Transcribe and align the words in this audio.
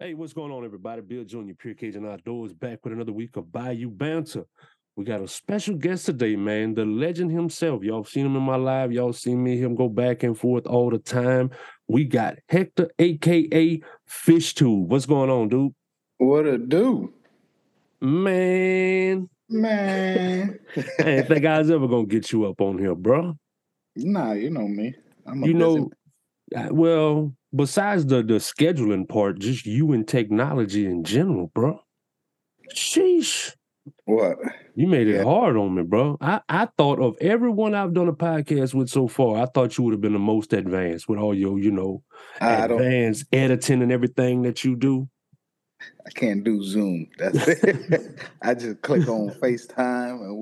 Hey, 0.00 0.14
what's 0.14 0.32
going 0.32 0.52
on, 0.52 0.64
everybody? 0.64 1.02
Bill 1.02 1.24
Jr., 1.24 1.52
Pure 1.58 1.74
Cajun 1.74 2.06
Outdoors, 2.06 2.52
back 2.52 2.78
with 2.84 2.92
another 2.92 3.12
week 3.12 3.36
of 3.36 3.50
Bayou 3.50 3.90
Banter. 3.90 4.44
We 4.94 5.04
got 5.04 5.20
a 5.20 5.26
special 5.28 5.74
guest 5.74 6.06
today, 6.06 6.36
man. 6.36 6.74
The 6.74 6.84
legend 6.84 7.32
himself. 7.32 7.82
Y'all 7.82 8.04
seen 8.04 8.26
him 8.26 8.36
in 8.36 8.42
my 8.42 8.56
live. 8.56 8.92
Y'all 8.92 9.12
seen 9.12 9.42
me 9.42 9.56
him 9.58 9.74
go 9.74 9.88
back 9.88 10.22
and 10.22 10.38
forth 10.38 10.66
all 10.66 10.90
the 10.90 10.98
time. 10.98 11.50
We 11.88 12.04
got 12.04 12.38
Hector, 12.48 12.88
aka 12.98 13.80
Fish 14.06 14.54
Tube. 14.54 14.90
What's 14.90 15.06
going 15.06 15.30
on, 15.30 15.48
dude? 15.48 15.72
What 16.18 16.46
a 16.46 16.58
do? 16.58 17.12
Man, 18.00 19.28
Man. 19.48 20.58
I 21.00 21.08
ain't 21.08 21.26
think 21.28 21.44
I 21.44 21.58
was 21.58 21.70
ever 21.70 21.88
gonna 21.88 22.06
get 22.06 22.30
you 22.30 22.44
up 22.46 22.60
on 22.60 22.78
here, 22.78 22.94
bro. 22.94 23.36
nah, 23.96 24.32
you 24.32 24.50
know 24.50 24.68
me. 24.68 24.94
I'm 25.26 25.42
a 25.42 25.46
You 25.46 25.54
busy- 25.54 25.64
know, 25.64 25.90
uh, 26.56 26.68
well, 26.70 27.34
besides 27.54 28.06
the 28.06 28.22
the 28.22 28.34
scheduling 28.34 29.08
part, 29.08 29.38
just 29.38 29.66
you 29.66 29.92
and 29.92 30.06
technology 30.06 30.86
in 30.86 31.04
general, 31.04 31.50
bro. 31.54 31.80
Sheesh. 32.74 33.54
what? 34.04 34.36
You 34.74 34.86
made 34.86 35.08
it 35.08 35.16
Yeah. 35.16 35.24
hard 35.24 35.56
on 35.56 35.74
me, 35.74 35.82
bro. 35.82 36.18
I, 36.20 36.40
I 36.48 36.68
thought 36.76 37.00
of 37.00 37.16
everyone 37.20 37.74
I've 37.74 37.94
done 37.94 38.08
a 38.08 38.12
podcast 38.12 38.74
with 38.74 38.90
so 38.90 39.08
far, 39.08 39.42
I 39.42 39.46
thought 39.46 39.78
you 39.78 39.84
would 39.84 39.94
have 39.94 40.00
been 40.02 40.12
the 40.12 40.18
most 40.18 40.52
advanced 40.52 41.08
with 41.08 41.18
all 41.18 41.34
your, 41.34 41.58
you 41.58 41.70
know, 41.70 42.02
I, 42.40 42.64
advanced 42.66 43.24
editing 43.32 43.82
and 43.82 43.90
everything 43.90 44.42
that 44.42 44.62
you 44.64 44.76
do. 44.76 45.08
I 46.06 46.10
can't 46.10 46.44
do 46.44 46.62
Zoom. 46.62 47.06
That's 47.18 47.48
it. 47.48 48.20
I 48.42 48.54
just 48.54 48.82
click 48.82 49.08
on 49.08 49.30
FaceTime 49.40 50.40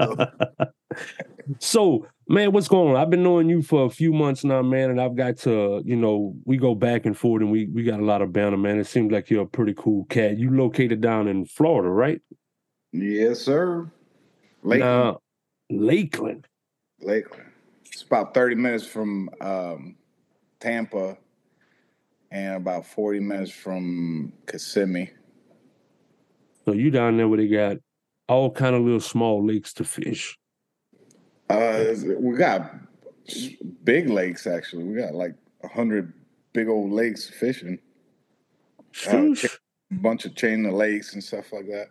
and 0.00 0.68
we're 1.50 1.56
good 1.56 1.60
to 1.60 1.70
go. 1.70 2.02
so, 2.02 2.06
man, 2.28 2.52
what's 2.52 2.68
going 2.68 2.94
on? 2.94 2.96
I've 2.96 3.10
been 3.10 3.22
knowing 3.22 3.48
you 3.48 3.62
for 3.62 3.84
a 3.86 3.90
few 3.90 4.12
months 4.12 4.44
now, 4.44 4.62
man, 4.62 4.90
and 4.90 5.00
I've 5.00 5.16
got 5.16 5.36
to, 5.38 5.82
you 5.84 5.96
know, 5.96 6.34
we 6.44 6.56
go 6.56 6.74
back 6.74 7.06
and 7.06 7.16
forth 7.16 7.42
and 7.42 7.50
we 7.50 7.66
we 7.66 7.82
got 7.82 8.00
a 8.00 8.04
lot 8.04 8.22
of 8.22 8.32
banter, 8.32 8.56
man. 8.56 8.78
It 8.78 8.86
seems 8.86 9.12
like 9.12 9.30
you're 9.30 9.42
a 9.42 9.46
pretty 9.46 9.74
cool 9.76 10.04
cat. 10.06 10.38
You 10.38 10.50
located 10.50 11.00
down 11.00 11.28
in 11.28 11.44
Florida, 11.44 11.88
right? 11.88 12.20
Yes, 12.92 13.40
sir. 13.40 13.90
Lakeland. 14.62 14.80
Now, 14.80 15.20
Lakeland. 15.70 16.46
Lakeland. 17.00 17.50
It's 17.86 18.02
about 18.02 18.34
30 18.34 18.56
minutes 18.56 18.86
from 18.86 19.30
um, 19.40 19.96
Tampa 20.60 21.16
and 22.30 22.56
about 22.56 22.86
40 22.86 23.20
minutes 23.20 23.50
from 23.50 24.32
Kissimmee. 24.46 25.10
So 26.64 26.72
you 26.72 26.90
down 26.90 27.16
there 27.16 27.28
where 27.28 27.38
they 27.38 27.48
got 27.48 27.78
all 28.28 28.50
kind 28.50 28.76
of 28.76 28.82
little 28.82 29.00
small 29.00 29.44
lakes 29.44 29.72
to 29.74 29.84
fish. 29.84 30.36
Uh, 31.50 31.94
we 32.18 32.36
got 32.36 32.74
big 33.84 34.08
lakes 34.08 34.46
actually. 34.46 34.84
We 34.84 35.00
got 35.00 35.14
like 35.14 35.34
a 35.64 35.68
hundred 35.68 36.12
big 36.52 36.68
old 36.68 36.92
lakes 36.92 37.28
fishing. 37.28 37.78
Uh, 39.08 39.34
A 39.92 39.94
bunch 39.96 40.24
of 40.24 40.36
chain 40.36 40.64
of 40.66 40.74
lakes 40.74 41.14
and 41.14 41.22
stuff 41.22 41.52
like 41.52 41.66
that. 41.66 41.88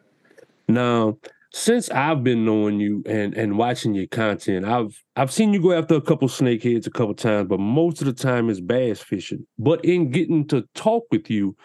Now, 0.69 1.17
since 1.51 1.89
I've 1.89 2.23
been 2.23 2.45
knowing 2.45 2.79
you 2.79 3.03
and 3.05 3.33
and 3.33 3.57
watching 3.57 3.93
your 3.93 4.07
content, 4.07 4.65
I've 4.65 5.03
I've 5.15 5.31
seen 5.31 5.53
you 5.53 5.61
go 5.61 5.73
after 5.73 5.95
a 5.95 6.01
couple 6.01 6.27
snakeheads 6.27 6.87
a 6.87 6.91
couple 6.91 7.15
times, 7.15 7.49
but 7.49 7.59
most 7.59 8.01
of 8.01 8.05
the 8.07 8.13
time 8.13 8.49
it's 8.49 8.61
bass 8.61 9.01
fishing. 9.01 9.45
But 9.57 9.83
in 9.83 10.11
getting 10.11 10.47
to 10.47 10.63
talk 10.75 11.05
with 11.11 11.29
you, 11.29 11.57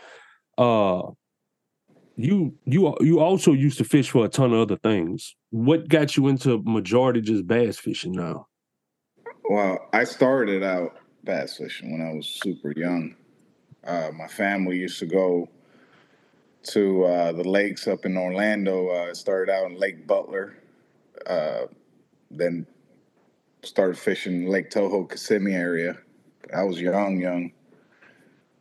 uh, 0.59 1.03
you 2.17 2.55
you 2.65 2.95
you 3.01 3.21
also 3.21 3.53
used 3.53 3.79
to 3.79 3.85
fish 3.85 4.11
for 4.11 4.25
a 4.25 4.29
ton 4.29 4.53
of 4.53 4.61
other 4.61 4.77
things. 4.77 5.35
What 5.51 5.89
got 5.89 6.17
you 6.17 6.29
into 6.29 6.63
majority 6.65 7.21
just 7.21 7.47
bass 7.47 7.79
fishing 7.79 8.13
now? 8.13 8.47
Well, 9.49 9.89
I 9.93 10.05
started 10.05 10.63
out 10.63 10.97
bass 11.25 11.57
fishing 11.57 11.93
when 11.93 12.07
I 12.07 12.13
was 12.13 12.27
super 12.27 12.73
young. 12.77 13.17
Uh, 13.85 14.11
my 14.15 14.29
family 14.29 14.79
used 14.79 14.99
to 15.01 15.07
go 15.07 15.49
to 16.65 17.05
uh, 17.05 17.33
the 17.33 17.45
lakes 17.45 17.87
up 17.87 18.07
in 18.07 18.17
Orlando. 18.17 18.89
Uh, 18.89 19.15
started 19.15 19.53
out 19.53 19.71
in 19.71 19.79
Lake 19.79 20.07
Butler, 20.07 20.57
uh, 21.27 21.67
then 22.31 22.67
started 23.63 23.99
fishing 23.99 24.47
Lake 24.47 24.71
Toho, 24.71 25.11
Kissimmee 25.11 25.55
area. 25.55 25.99
I 26.55 26.63
was 26.63 26.81
young, 26.81 27.21
young. 27.21 27.53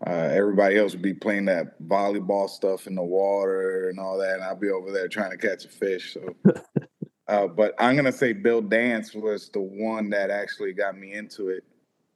Uh, 0.06 0.30
everybody 0.34 0.78
else 0.78 0.92
would 0.92 1.02
be 1.02 1.14
playing 1.14 1.46
that 1.46 1.82
volleyball 1.88 2.50
stuff 2.50 2.88
in 2.88 2.96
the 2.96 3.04
water 3.04 3.90
and 3.90 4.00
all 4.00 4.18
that, 4.18 4.36
and 4.36 4.44
I'll 4.44 4.56
be 4.56 4.70
over 4.70 4.92
there 4.92 5.08
trying 5.08 5.32
to 5.32 5.38
catch 5.38 5.64
a 5.64 5.70
fish. 5.70 6.14
So, 6.16 6.36
uh, 7.30 7.48
but 7.48 7.74
I'm 7.80 7.96
gonna 7.96 8.12
say 8.12 8.34
Bill 8.34 8.62
Dance 8.62 9.14
was 9.14 9.50
the 9.50 9.62
one 9.62 10.10
that 10.10 10.30
actually 10.30 10.74
got 10.74 10.98
me 10.98 11.14
into 11.14 11.50
it. 11.50 11.64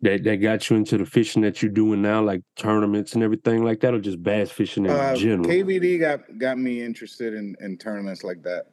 That 0.01 0.25
that 0.25 0.37
got 0.37 0.69
you 0.69 0.75
into 0.75 0.97
the 0.97 1.05
fishing 1.05 1.41
that 1.43 1.61
you're 1.61 1.71
doing 1.71 2.01
now, 2.01 2.21
like 2.21 2.41
tournaments 2.57 3.13
and 3.13 3.23
everything 3.23 3.63
like 3.63 3.79
that, 3.81 3.93
or 3.93 3.99
just 3.99 4.21
bass 4.21 4.51
fishing 4.51 4.85
in 4.85 4.91
Uh, 4.91 5.15
general? 5.15 5.47
KVD 5.47 5.99
got 5.99 6.37
got 6.37 6.57
me 6.57 6.83
interested 6.83 7.33
in, 7.33 7.55
in 7.61 7.77
tournaments 7.77 8.21
like 8.21 8.43
that, 8.43 8.65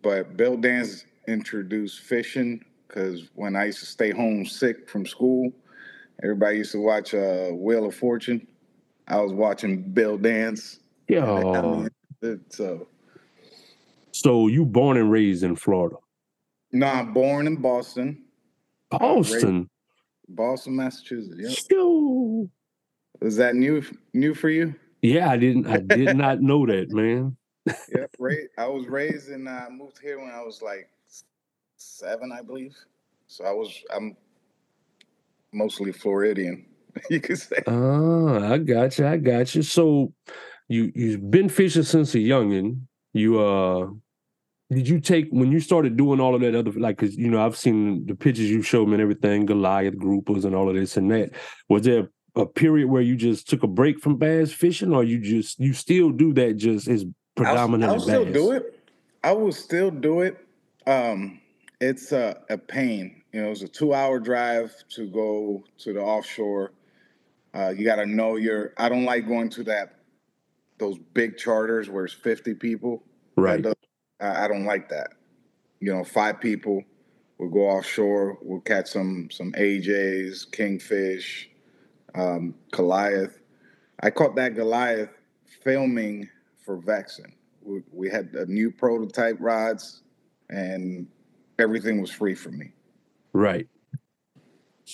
but 0.00 0.36
Bill 0.38 0.56
Dance 0.56 1.04
introduced 1.28 2.00
fishing 2.00 2.64
because 2.88 3.28
when 3.34 3.54
I 3.54 3.66
used 3.66 3.80
to 3.80 3.86
stay 3.86 4.10
home 4.10 4.46
sick 4.46 4.88
from 4.88 5.04
school, 5.04 5.52
everybody 6.22 6.56
used 6.58 6.72
to 6.72 6.80
watch 6.80 7.12
uh, 7.12 7.48
Wheel 7.50 7.84
of 7.84 7.94
Fortune. 7.94 8.46
I 9.08 9.20
was 9.20 9.32
watching 9.32 9.82
Bill 9.82 10.16
Dance. 10.16 10.78
and 11.08 11.16
that 11.18 11.42
got 11.42 11.78
me 11.78 11.88
Yeah. 12.22 12.34
So 12.50 12.86
So 14.12 14.46
you 14.48 14.64
born 14.64 14.96
and 14.96 15.10
raised 15.10 15.42
in 15.42 15.56
Florida, 15.56 15.96
no, 16.72 16.86
I'm 16.86 17.12
born 17.12 17.46
in 17.46 17.56
Boston, 17.56 18.24
Boston. 18.90 19.68
Boston, 20.28 20.76
Massachusetts. 20.76 21.68
Yep. 21.70 22.48
Is 23.20 23.36
that 23.36 23.54
new 23.54 23.82
new 24.14 24.34
for 24.34 24.48
you? 24.48 24.74
Yeah, 25.02 25.28
I 25.28 25.36
didn't. 25.36 25.66
I 25.66 25.78
did 25.78 26.16
not 26.24 26.40
know 26.40 26.64
that, 26.66 26.90
man. 26.90 27.36
Yep. 27.66 28.14
Ra- 28.18 28.34
I 28.58 28.66
was 28.66 28.86
raised 28.86 29.28
and 29.28 29.48
uh, 29.48 29.66
I 29.66 29.70
moved 29.70 29.98
here 30.00 30.18
when 30.18 30.30
I 30.30 30.42
was 30.42 30.62
like 30.62 30.88
seven, 31.76 32.32
I 32.32 32.42
believe. 32.42 32.74
So 33.26 33.44
I 33.44 33.52
was 33.52 33.82
I'm 33.94 34.16
mostly 35.52 35.92
Floridian, 35.92 36.66
you 37.10 37.20
could 37.20 37.38
say. 37.38 37.62
Ah, 37.66 38.52
I 38.52 38.58
got 38.58 38.98
you. 38.98 39.06
I 39.06 39.16
got 39.16 39.54
you. 39.54 39.62
So 39.62 40.12
you 40.68 40.92
you've 40.94 41.30
been 41.30 41.48
fishing 41.48 41.82
since 41.82 42.14
a 42.14 42.18
youngin. 42.18 42.82
You 43.12 43.40
uh, 43.40 43.88
did 44.70 44.88
you 44.88 45.00
take 45.00 45.28
when 45.30 45.52
you 45.52 45.60
started 45.60 45.96
doing 45.96 46.20
all 46.20 46.34
of 46.34 46.40
that 46.42 46.54
other 46.54 46.72
like? 46.72 46.98
Cause 46.98 47.14
you 47.14 47.30
know 47.30 47.44
I've 47.44 47.56
seen 47.56 48.06
the 48.06 48.14
pictures 48.14 48.50
you 48.50 48.62
showed 48.62 48.88
me 48.88 48.94
and 48.94 49.02
everything, 49.02 49.46
Goliath 49.46 49.96
groupers 49.96 50.44
and 50.44 50.54
all 50.54 50.68
of 50.68 50.74
this 50.74 50.96
and 50.96 51.10
that. 51.10 51.32
Was 51.68 51.82
there 51.82 52.08
a 52.34 52.46
period 52.46 52.88
where 52.88 53.02
you 53.02 53.16
just 53.16 53.48
took 53.48 53.62
a 53.62 53.68
break 53.68 54.00
from 54.00 54.16
bass 54.16 54.52
fishing, 54.52 54.94
or 54.94 55.04
you 55.04 55.18
just 55.18 55.58
you 55.60 55.72
still 55.72 56.10
do 56.10 56.32
that? 56.34 56.56
Just 56.56 56.88
is 56.88 57.04
predominantly 57.34 57.88
I'll, 57.88 57.94
I'll 57.94 58.00
still 58.00 58.24
bass? 58.24 58.34
do 58.34 58.52
it. 58.52 58.78
I 59.24 59.32
will 59.32 59.52
still 59.52 59.90
do 59.90 60.20
it. 60.22 60.38
Um, 60.86 61.40
it's 61.80 62.12
a, 62.12 62.40
a 62.48 62.58
pain. 62.58 63.22
You 63.32 63.42
know, 63.42 63.50
it's 63.50 63.62
a 63.62 63.68
two-hour 63.68 64.20
drive 64.20 64.74
to 64.90 65.06
go 65.08 65.64
to 65.78 65.92
the 65.92 66.00
offshore. 66.00 66.72
Uh, 67.54 67.72
you 67.76 67.84
got 67.84 67.96
to 67.96 68.06
know 68.06 68.36
your. 68.36 68.72
I 68.76 68.88
don't 68.88 69.04
like 69.04 69.26
going 69.26 69.50
to 69.50 69.64
that 69.64 69.96
those 70.78 70.98
big 71.14 71.36
charters 71.36 71.88
where 71.88 72.04
it's 72.04 72.14
fifty 72.14 72.54
people. 72.54 73.02
Right. 73.36 73.62
does- 73.62 73.74
I, 74.20 74.46
don't 74.46 74.64
like 74.64 74.88
that. 74.90 75.14
You 75.80 75.92
know, 75.92 76.04
five 76.04 76.40
people. 76.40 76.84
We'll 77.38 77.50
go 77.50 77.68
offshore. 77.68 78.38
We'll 78.40 78.60
catch 78.60 78.88
some 78.88 79.28
some 79.30 79.52
AJs, 79.52 80.50
kingfish, 80.52 81.50
um, 82.14 82.54
Goliath. 82.70 83.40
I 84.00 84.10
caught 84.10 84.36
that 84.36 84.54
Goliath 84.54 85.10
filming 85.62 86.28
for 86.64 86.78
Vexan. 86.78 87.32
We, 87.62 87.82
we 87.92 88.10
had 88.10 88.32
a 88.34 88.46
new 88.46 88.70
prototype 88.70 89.36
rods, 89.40 90.02
and 90.50 91.06
everything 91.58 92.00
was 92.00 92.10
free 92.10 92.34
for 92.34 92.50
me. 92.50 92.72
Right. 93.32 93.68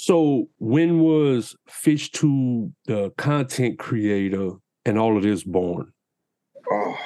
So 0.08 0.48
when 0.58 1.00
was 1.00 1.56
Fish 1.66 2.12
Tube 2.12 2.72
the 2.86 3.10
content 3.18 3.80
creator 3.80 4.50
and 4.84 4.96
all 4.96 5.16
of 5.16 5.24
this 5.24 5.42
born? 5.42 5.92
Oh 6.70 6.96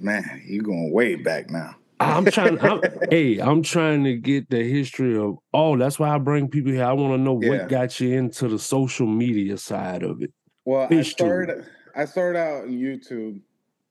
man, 0.00 0.42
you're 0.46 0.62
going 0.62 0.90
way 0.92 1.16
back 1.16 1.50
now. 1.50 1.76
I'm 2.00 2.24
trying. 2.24 2.58
I'm, 2.60 2.80
hey, 3.10 3.38
I'm 3.38 3.62
trying 3.62 4.04
to 4.04 4.16
get 4.16 4.48
the 4.48 4.64
history 4.64 5.14
of. 5.18 5.36
Oh, 5.52 5.76
that's 5.76 5.98
why 5.98 6.08
I 6.08 6.16
bring 6.18 6.48
people 6.48 6.72
here. 6.72 6.86
I 6.86 6.94
want 6.94 7.12
to 7.12 7.18
know 7.18 7.38
Yeah. 7.38 7.48
what 7.50 7.68
got 7.68 8.00
you 8.00 8.16
into 8.16 8.48
the 8.48 8.58
social 8.58 9.06
media 9.06 9.58
side 9.58 10.02
of 10.02 10.22
it. 10.22 10.32
Well, 10.64 10.84
I 10.84 10.88
Fish 10.88 11.14
tube. 11.14 11.26
started. 11.26 11.66
I 11.94 12.06
started 12.06 12.38
out 12.38 12.62
on 12.64 12.70
YouTube 12.70 13.42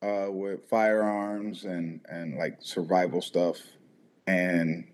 uh, 0.01 0.31
with 0.31 0.67
firearms 0.67 1.65
and 1.65 2.01
and 2.09 2.39
like 2.39 2.57
survival 2.59 3.21
stuff, 3.21 3.59
and 4.25 4.87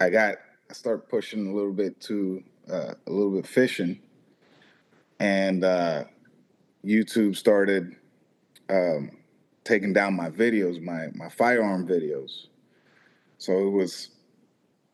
I 0.00 0.08
got 0.08 0.36
I 0.70 0.72
started 0.72 1.06
pushing 1.10 1.48
a 1.48 1.54
little 1.54 1.74
bit 1.74 2.00
to 2.08 2.42
uh, 2.70 2.94
a 3.06 3.10
little 3.10 3.32
bit 3.32 3.46
fishing, 3.46 4.00
and 5.18 5.64
uh, 5.64 6.04
YouTube 6.84 7.36
started 7.36 7.96
um, 8.68 9.10
taking 9.64 9.92
down 9.92 10.14
my 10.14 10.30
videos, 10.30 10.82
my 10.82 11.08
my 11.14 11.28
firearm 11.28 11.86
videos. 11.86 12.46
So 13.38 13.66
it 13.66 13.70
was 13.70 14.10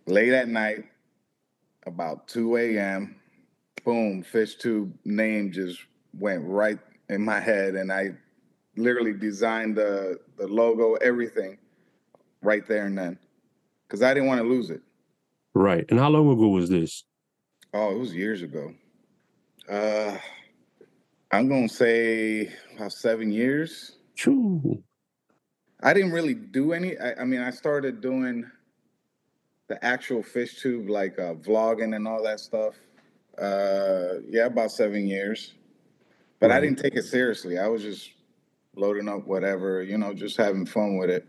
late 0.07 0.33
at 0.33 0.49
night, 0.49 0.85
about 1.87 2.29
two 2.29 2.57
a.m. 2.57 3.17
Boom, 3.85 4.23
fish 4.23 4.57
tube 4.57 4.93
name 5.05 5.53
just 5.53 5.81
went 6.19 6.45
right 6.45 6.79
in 7.09 7.25
my 7.25 7.41
head, 7.41 7.75
and 7.75 7.93
I 7.93 8.11
literally 8.77 9.13
designed 9.13 9.77
the 9.77 10.19
the 10.37 10.47
logo, 10.47 10.95
everything, 10.95 11.59
right 12.43 12.67
there 12.67 12.87
and 12.87 12.99
then, 12.99 13.19
because 13.87 14.03
I 14.03 14.15
didn't 14.15 14.29
want 14.29 14.41
to 14.41 14.47
lose 14.47 14.71
it. 14.71 14.83
Right. 15.55 15.85
And 15.89 15.99
how 15.99 16.11
long 16.11 16.31
ago 16.31 16.49
was 16.49 16.69
this? 16.69 17.05
Oh, 17.75 17.91
it 17.95 17.99
was 17.99 18.15
years 18.15 18.43
ago. 18.43 18.73
Uh, 19.69 20.17
I'm 21.31 21.49
gonna 21.49 21.69
say 21.69 22.51
about 22.75 22.93
seven 22.93 23.31
years. 23.31 23.97
True. 24.17 24.83
I 25.83 25.93
didn't 25.93 26.13
really 26.13 26.35
do 26.35 26.73
any. 26.73 26.99
I, 26.99 27.21
I 27.21 27.25
mean, 27.25 27.41
I 27.41 27.51
started 27.51 28.01
doing 28.01 28.51
the 29.69 29.83
actual 29.85 30.23
fish 30.23 30.61
tube, 30.61 30.89
like 30.89 31.19
uh, 31.19 31.35
vlogging 31.35 31.95
and 31.95 32.09
all 32.09 32.23
that 32.25 32.41
stuff. 32.41 32.75
Uh, 33.37 34.21
yeah, 34.29 34.47
about 34.47 34.73
seven 34.73 35.07
years. 35.07 35.55
But 36.41 36.51
I 36.51 36.61
didn't 36.61 36.79
take 36.79 36.95
it 36.95 37.05
seriously. 37.05 37.59
I 37.59 37.67
was 37.67 37.83
just 37.83 38.13
loading 38.77 39.09
up 39.09 39.27
whatever, 39.27 39.83
you 39.83 39.99
know, 39.99 40.15
just 40.15 40.37
having 40.37 40.67
fun 40.67 40.97
with 40.97 41.11
it. 41.11 41.27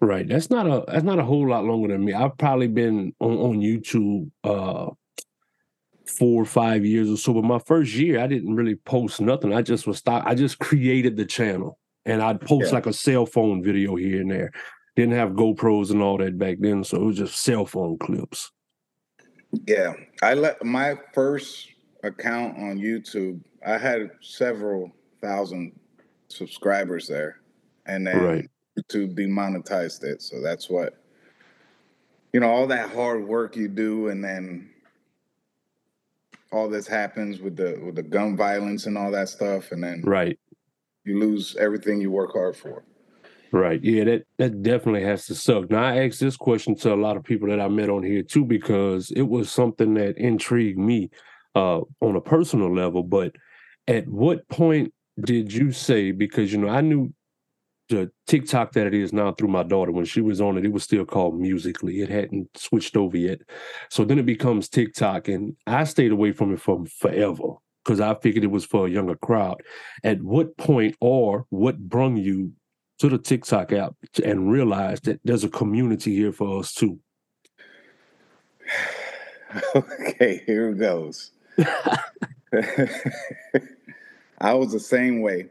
Right. 0.00 0.26
That's 0.26 0.50
not 0.50 0.66
a 0.66 0.84
that's 0.90 1.04
not 1.04 1.18
a 1.18 1.24
whole 1.24 1.48
lot 1.48 1.64
longer 1.64 1.88
than 1.88 2.04
me. 2.04 2.12
I've 2.12 2.36
probably 2.36 2.66
been 2.66 3.14
on, 3.20 3.36
on 3.36 3.60
YouTube 3.60 4.30
uh 4.42 4.90
four 6.12 6.42
or 6.42 6.46
five 6.46 6.84
years 6.84 7.10
or 7.10 7.16
so. 7.16 7.32
But 7.34 7.44
my 7.44 7.58
first 7.58 7.94
year 7.94 8.20
I 8.20 8.26
didn't 8.26 8.54
really 8.54 8.76
post 8.76 9.20
nothing. 9.20 9.52
I 9.52 9.62
just 9.62 9.86
was 9.86 9.98
stop 9.98 10.24
I 10.26 10.34
just 10.34 10.58
created 10.58 11.16
the 11.16 11.24
channel 11.24 11.78
and 12.04 12.22
I'd 12.22 12.40
post 12.40 12.68
Yeah. 12.68 12.74
like 12.74 12.86
a 12.86 12.92
cell 12.92 13.26
phone 13.26 13.62
video 13.62 13.96
here 13.96 14.20
and 14.20 14.30
there. 14.30 14.52
Didn't 14.96 15.14
have 15.14 15.30
GoPros 15.30 15.90
and 15.90 16.02
all 16.02 16.18
that 16.18 16.38
back 16.38 16.58
then, 16.60 16.84
so 16.84 16.98
it 16.98 17.04
was 17.04 17.16
just 17.16 17.36
cell 17.36 17.64
phone 17.64 17.96
clips. 17.98 18.50
Yeah, 19.66 19.94
I 20.22 20.34
let 20.34 20.62
my 20.64 20.96
first 21.14 21.68
account 22.02 22.58
on 22.58 22.78
YouTube. 22.78 23.40
I 23.66 23.78
had 23.78 24.10
several 24.20 24.90
thousand 25.22 25.72
subscribers 26.28 27.06
there, 27.06 27.40
and 27.86 28.06
then 28.06 28.18
Right. 28.22 28.50
YouTube 28.78 29.14
demonetized 29.14 30.04
it. 30.04 30.20
So 30.20 30.40
that's 30.42 30.68
what 30.68 30.94
you 32.32 32.40
know. 32.40 32.48
All 32.50 32.66
that 32.66 32.90
hard 32.90 33.26
work 33.26 33.56
you 33.56 33.68
do, 33.68 34.08
and 34.08 34.22
then 34.24 34.68
all 36.52 36.68
this 36.68 36.86
happens 36.86 37.40
with 37.40 37.56
the 37.56 37.80
with 37.84 37.96
the 37.96 38.02
gun 38.02 38.36
violence 38.36 38.86
and 38.86 38.96
all 38.98 39.10
that 39.10 39.28
stuff, 39.28 39.72
and 39.72 39.82
then 39.82 40.02
Right. 40.04 40.38
you 41.04 41.18
lose 41.18 41.56
everything 41.56 42.00
you 42.00 42.10
work 42.10 42.32
hard 42.32 42.56
for. 42.56 42.84
Right. 43.52 43.82
Yeah, 43.82 44.04
that 44.04 44.22
that 44.38 44.62
definitely 44.62 45.02
has 45.04 45.26
to 45.26 45.34
suck. 45.34 45.70
Now 45.70 45.82
I 45.84 46.06
asked 46.06 46.20
this 46.20 46.36
question 46.36 46.74
to 46.76 46.94
a 46.94 46.96
lot 46.96 47.16
of 47.16 47.24
people 47.24 47.48
that 47.48 47.60
I 47.60 47.68
met 47.68 47.90
on 47.90 48.02
here 48.02 48.22
too, 48.22 48.44
because 48.44 49.10
it 49.10 49.22
was 49.22 49.50
something 49.50 49.94
that 49.94 50.16
intrigued 50.16 50.78
me 50.78 51.10
uh 51.54 51.80
on 52.00 52.16
a 52.16 52.20
personal 52.20 52.74
level. 52.74 53.02
But 53.02 53.34
at 53.88 54.08
what 54.08 54.48
point 54.48 54.92
did 55.22 55.52
you 55.52 55.72
say, 55.72 56.12
because 56.12 56.52
you 56.52 56.58
know, 56.58 56.68
I 56.68 56.80
knew 56.80 57.12
the 57.92 58.10
TikTok 58.26 58.72
that 58.72 58.86
it 58.86 58.94
is 58.94 59.12
now 59.12 59.32
through 59.32 59.48
my 59.48 59.62
daughter, 59.62 59.92
when 59.92 60.04
she 60.04 60.20
was 60.20 60.40
on 60.40 60.56
it, 60.56 60.64
it 60.64 60.72
was 60.72 60.82
still 60.82 61.04
called 61.04 61.38
Musical.ly. 61.38 61.92
It 61.92 62.08
hadn't 62.08 62.56
switched 62.56 62.96
over 62.96 63.16
yet. 63.16 63.40
So 63.90 64.04
then 64.04 64.18
it 64.18 64.26
becomes 64.26 64.68
TikTok. 64.68 65.28
And 65.28 65.56
I 65.66 65.84
stayed 65.84 66.12
away 66.12 66.32
from 66.32 66.52
it 66.52 66.60
for 66.60 66.84
forever 66.86 67.54
because 67.84 68.00
I 68.00 68.14
figured 68.14 68.44
it 68.44 68.50
was 68.50 68.64
for 68.64 68.86
a 68.86 68.90
younger 68.90 69.16
crowd. 69.16 69.62
At 70.02 70.22
what 70.22 70.56
point 70.56 70.96
or 71.00 71.46
what 71.50 71.78
brung 71.78 72.16
you 72.16 72.52
to 72.98 73.08
the 73.08 73.18
TikTok 73.18 73.72
app 73.72 73.94
and 74.24 74.50
realized 74.50 75.04
that 75.04 75.20
there's 75.24 75.44
a 75.44 75.48
community 75.48 76.14
here 76.14 76.32
for 76.32 76.60
us 76.60 76.72
too. 76.72 76.98
okay, 79.76 80.42
here 80.46 80.70
it 80.70 80.78
goes. 80.78 81.32
I 84.38 84.54
was 84.54 84.72
the 84.72 84.80
same 84.80 85.20
way. 85.22 85.48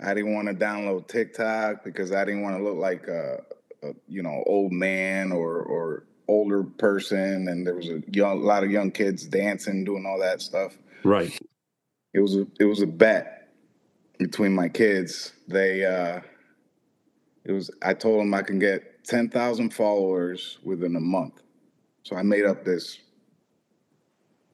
I 0.00 0.14
didn't 0.14 0.34
want 0.34 0.48
to 0.48 0.54
download 0.54 1.08
TikTok 1.08 1.84
because 1.84 2.12
I 2.12 2.24
didn't 2.24 2.42
want 2.42 2.56
to 2.56 2.62
look 2.62 2.76
like 2.76 3.08
a, 3.08 3.42
a 3.82 3.88
you 4.08 4.22
know 4.22 4.42
old 4.46 4.72
man 4.72 5.32
or 5.32 5.60
or 5.60 6.04
older 6.28 6.62
person, 6.62 7.48
and 7.48 7.66
there 7.66 7.74
was 7.74 7.88
a 7.88 8.02
young, 8.10 8.42
lot 8.42 8.62
of 8.62 8.70
young 8.70 8.90
kids 8.90 9.26
dancing, 9.26 9.84
doing 9.84 10.04
all 10.06 10.18
that 10.20 10.40
stuff. 10.42 10.76
right. 11.02 11.36
It 12.14 12.20
was 12.20 12.36
a 12.36 12.46
it 12.60 12.64
was 12.64 12.80
a 12.80 12.86
bet 12.86 13.48
between 14.18 14.54
my 14.54 14.68
kids. 14.68 15.32
They 15.48 15.84
uh, 15.84 16.20
it 17.44 17.52
was 17.52 17.70
I 17.82 17.94
told 17.94 18.20
them 18.20 18.32
I 18.34 18.42
can 18.42 18.58
get 18.58 19.04
ten 19.04 19.28
thousand 19.28 19.74
followers 19.74 20.58
within 20.62 20.94
a 20.96 21.00
month, 21.00 21.42
so 22.04 22.16
I 22.16 22.22
made 22.22 22.44
up 22.44 22.64
this 22.64 22.98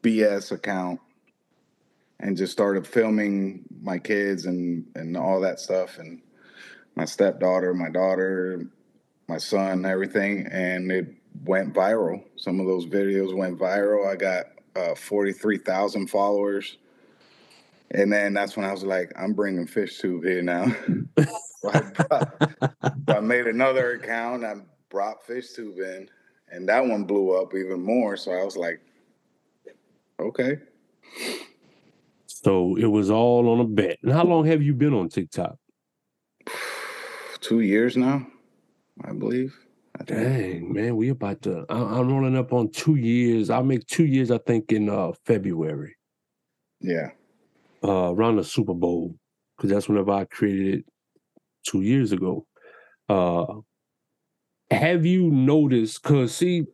BS 0.03 0.53
account 0.53 1.01
and 2.21 2.37
just 2.37 2.53
started 2.53 2.87
filming 2.87 3.65
my 3.83 3.99
kids 3.99 4.47
and 4.47 4.87
and 4.95 5.17
all 5.17 5.41
that 5.41 5.61
stuff 5.61 5.99
and 5.99 6.21
my 6.97 7.05
stepdaughter, 7.05 7.75
my 7.75 7.91
daughter, 7.91 8.67
my 9.29 9.39
son, 9.39 9.85
everything, 9.85 10.47
and 10.47 10.91
it 10.93 11.09
went 11.45 11.75
viral. 11.75 12.23
Some 12.37 12.61
of 12.61 12.67
those 12.67 12.87
videos 12.87 13.37
went 13.37 13.59
viral. 13.59 14.07
I 14.11 14.17
got 14.17 14.47
uh, 14.77 14.95
forty 14.95 15.33
three 15.33 15.59
thousand 15.59 16.09
followers, 16.09 16.79
and 17.91 18.13
then 18.13 18.35
that's 18.35 18.57
when 18.57 18.67
I 18.67 18.73
was 18.73 18.85
like, 18.85 19.13
I'm 19.19 19.33
bringing 19.33 19.67
fish 19.67 19.99
tube 19.99 20.25
here 20.25 20.43
now. 20.43 20.67
so 21.19 21.71
I, 21.73 21.81
brought, 21.81 22.57
I 23.09 23.21
made 23.21 23.47
another 23.47 23.93
account. 23.93 24.45
I 24.45 24.55
brought 24.89 25.25
fish 25.27 25.53
tube 25.53 25.79
in, 25.79 26.09
and 26.49 26.69
that 26.69 26.85
one 26.85 27.05
blew 27.05 27.33
up 27.33 27.55
even 27.55 27.83
more. 27.83 28.17
So 28.17 28.33
I 28.33 28.45
was 28.45 28.57
like, 28.57 28.81
okay. 30.21 30.59
So 32.45 32.77
it 32.77 32.87
was 32.87 33.11
all 33.11 33.49
on 33.49 33.61
a 33.61 33.65
bet. 33.65 33.99
And 34.03 34.13
how 34.13 34.25
long 34.25 34.45
have 34.47 34.63
you 34.63 34.75
been 34.75 34.95
on 34.95 35.09
TikTok? 35.09 35.57
two 37.41 37.61
years 37.61 37.97
now, 37.97 38.27
I 39.05 39.13
believe. 39.13 39.55
I. 39.99 40.05
Dang, 40.05 40.73
man, 40.73 40.97
we 40.97 41.11
about 41.11 41.43
to. 41.43 41.65
I, 41.69 41.75
I'm 41.77 42.09
rolling 42.09 42.37
up 42.37 42.53
on 42.53 42.71
two 42.71 42.97
years. 42.97 43.51
I'll 43.51 43.63
make 43.65 43.87
two 43.87 44.05
years, 44.07 44.31
I 44.31 44.39
think, 44.39 44.73
in 44.73 44.89
uh 44.89 45.13
February, 45.27 45.95
Yeah. 46.81 47.11
uh, 47.83 48.13
around 48.15 48.37
the 48.37 48.45
Super 48.45 48.75
Bowl, 48.75 49.15
because 49.57 49.71
that's 49.71 49.89
whenever 49.89 50.13
I 50.13 50.25
created 50.25 50.81
it 50.81 50.85
two 51.67 51.83
years 51.83 52.13
ago. 52.13 52.47
Uh, 53.09 53.61
have 54.71 55.05
you 55.07 55.31
noticed? 55.31 56.03
Because 56.03 56.35
see, 56.35 56.65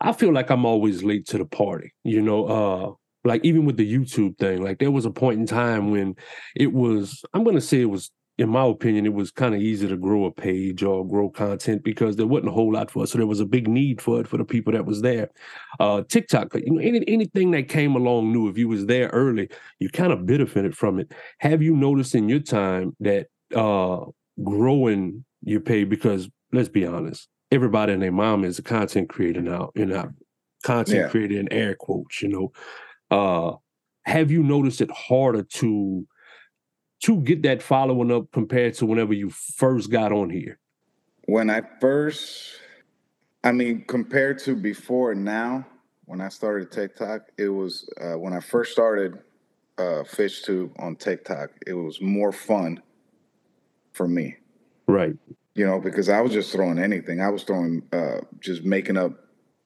I 0.00 0.12
feel 0.12 0.32
like 0.32 0.50
I'm 0.50 0.64
always 0.64 1.02
late 1.02 1.26
to 1.28 1.38
the 1.38 1.44
party. 1.44 1.92
You 2.04 2.22
know, 2.22 2.44
uh, 2.46 2.92
like 3.24 3.44
even 3.44 3.64
with 3.64 3.76
the 3.76 3.90
YouTube 3.90 4.38
thing, 4.38 4.62
like 4.62 4.78
there 4.78 4.90
was 4.90 5.04
a 5.04 5.10
point 5.10 5.40
in 5.40 5.46
time 5.46 5.90
when 5.90 6.16
it 6.56 6.72
was. 6.72 7.22
I'm 7.34 7.44
gonna 7.44 7.60
say 7.60 7.80
it 7.82 7.90
was. 7.90 8.10
In 8.38 8.48
my 8.48 8.64
opinion, 8.64 9.04
it 9.04 9.12
was 9.12 9.30
kind 9.30 9.54
of 9.54 9.60
easy 9.60 9.86
to 9.86 9.98
grow 9.98 10.24
a 10.24 10.30
page 10.32 10.82
or 10.82 11.06
grow 11.06 11.28
content 11.28 11.84
because 11.84 12.16
there 12.16 12.26
wasn't 12.26 12.48
a 12.48 12.52
whole 12.52 12.72
lot 12.72 12.90
for 12.90 13.02
us. 13.02 13.10
So 13.10 13.18
there 13.18 13.26
was 13.26 13.40
a 13.40 13.44
big 13.44 13.68
need 13.68 14.00
for 14.00 14.18
it 14.18 14.26
for 14.26 14.38
the 14.38 14.46
people 14.46 14.72
that 14.72 14.86
was 14.86 15.02
there. 15.02 15.28
Uh, 15.78 16.04
TikTok, 16.08 16.54
you 16.54 16.72
know, 16.72 16.80
any, 16.80 17.06
anything 17.06 17.50
that 17.50 17.68
came 17.68 17.94
along 17.96 18.32
new, 18.32 18.48
if 18.48 18.56
you 18.56 18.66
was 18.66 18.86
there 18.86 19.08
early, 19.08 19.50
you 19.78 19.90
kind 19.90 20.10
of 20.10 20.24
benefited 20.24 20.74
from 20.74 20.98
it. 20.98 21.12
Have 21.40 21.62
you 21.62 21.76
noticed 21.76 22.14
in 22.14 22.30
your 22.30 22.40
time 22.40 22.96
that 23.00 23.26
uh, 23.54 24.06
growing 24.42 25.22
your 25.42 25.60
page? 25.60 25.90
Because 25.90 26.30
let's 26.50 26.70
be 26.70 26.86
honest, 26.86 27.28
everybody 27.50 27.92
and 27.92 28.00
their 28.00 28.10
mom 28.10 28.44
is 28.44 28.58
a 28.58 28.62
content 28.62 29.10
creator 29.10 29.42
now. 29.42 29.70
You 29.74 29.84
know, 29.84 30.08
content 30.62 30.96
Yeah. 31.02 31.08
creator 31.08 31.38
in 31.38 31.52
air 31.52 31.74
quotes. 31.78 32.22
You 32.22 32.28
know, 32.28 32.52
uh, 33.10 33.52
have 34.04 34.30
you 34.30 34.42
noticed 34.42 34.80
it 34.80 34.90
harder 34.90 35.42
to 35.42 36.06
to 37.04 37.20
get 37.22 37.42
that 37.42 37.62
following 37.62 38.12
up 38.12 38.30
compared 38.32 38.74
to 38.74 38.86
whenever 38.86 39.14
you 39.14 39.30
first 39.30 39.90
got 39.90 40.12
on 40.12 40.28
here? 40.30 40.58
When 41.26 41.48
I 41.48 41.62
first, 41.80 42.60
I 43.42 43.52
mean, 43.52 43.84
compared 43.86 44.38
to 44.40 44.54
before 44.54 45.12
and 45.12 45.24
now, 45.24 45.66
when 46.04 46.20
I 46.20 46.28
started 46.28 46.70
TikTok, 46.70 47.22
it 47.38 47.48
was 47.48 47.88
uh, 48.00 48.18
when 48.18 48.32
I 48.32 48.40
first 48.40 48.72
started 48.72 49.18
uh, 49.78 50.04
FishTube 50.04 50.72
on 50.78 50.96
TikTok, 50.96 51.50
it 51.66 51.72
was 51.72 52.00
more 52.02 52.32
fun 52.32 52.82
for 53.92 54.06
me, 54.06 54.36
Right. 54.86 55.14
you 55.54 55.66
know, 55.66 55.80
because 55.80 56.08
I 56.08 56.20
was 56.20 56.32
just 56.32 56.52
throwing 56.52 56.78
anything. 56.78 57.20
I 57.20 57.28
was 57.30 57.44
throwing, 57.44 57.82
uh, 57.92 58.18
just 58.40 58.64
making 58.64 58.96
up 58.96 59.12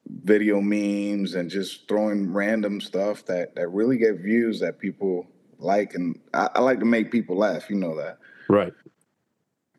video 0.06 0.61
memes 0.61 1.34
and 1.34 1.50
just 1.50 1.88
throwing 1.88 2.32
random 2.32 2.80
stuff 2.80 3.25
that 3.26 3.54
that 3.54 3.68
really 3.68 3.96
get 3.99 4.16
views 4.20 4.61
that 4.61 4.78
people 4.78 5.26
like, 5.58 5.94
and 5.94 6.18
I, 6.34 6.49
I 6.56 6.61
like 6.61 6.80
to 6.80 6.84
make 6.84 7.11
people 7.11 7.37
laugh. 7.37 7.70
You 7.70 7.76
know 7.76 7.96
that. 7.96 8.18
Right. 8.49 8.73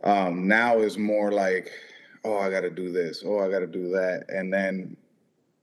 um, 0.03 0.47
now 0.47 0.79
is 0.79 0.97
more 0.97 1.31
like, 1.31 1.69
oh, 2.23 2.37
I 2.37 2.49
got 2.49 2.61
to 2.61 2.71
do 2.71 2.91
this, 2.91 3.23
oh, 3.25 3.39
I 3.39 3.49
got 3.49 3.59
to 3.59 3.67
do 3.67 3.89
that, 3.89 4.25
and 4.29 4.51
then 4.51 4.97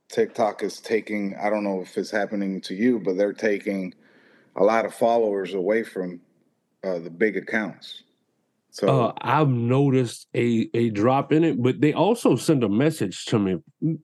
TikTok 0.09 0.63
is 0.63 0.79
taking. 0.79 1.35
I 1.41 1.49
don't 1.49 1.63
know 1.63 1.81
if 1.81 1.97
it's 1.97 2.11
happening 2.11 2.61
to 2.61 2.75
you, 2.75 2.99
but 2.99 3.17
they're 3.17 3.33
taking 3.33 3.93
a 4.55 4.63
lot 4.63 4.85
of 4.85 4.93
followers 4.93 5.53
away 5.53 5.83
from 5.83 6.21
uh, 6.83 6.99
the 6.99 7.09
big 7.09 7.35
accounts. 7.35 8.02
So 8.73 8.87
Uh, 8.87 9.13
I've 9.21 9.49
noticed 9.49 10.27
a 10.33 10.67
a 10.73 10.89
drop 10.89 11.31
in 11.31 11.43
it, 11.43 11.61
but 11.61 11.79
they 11.79 11.93
also 11.93 12.35
send 12.35 12.63
a 12.63 12.69
message 12.69 13.25
to 13.25 13.37
me. 13.37 13.57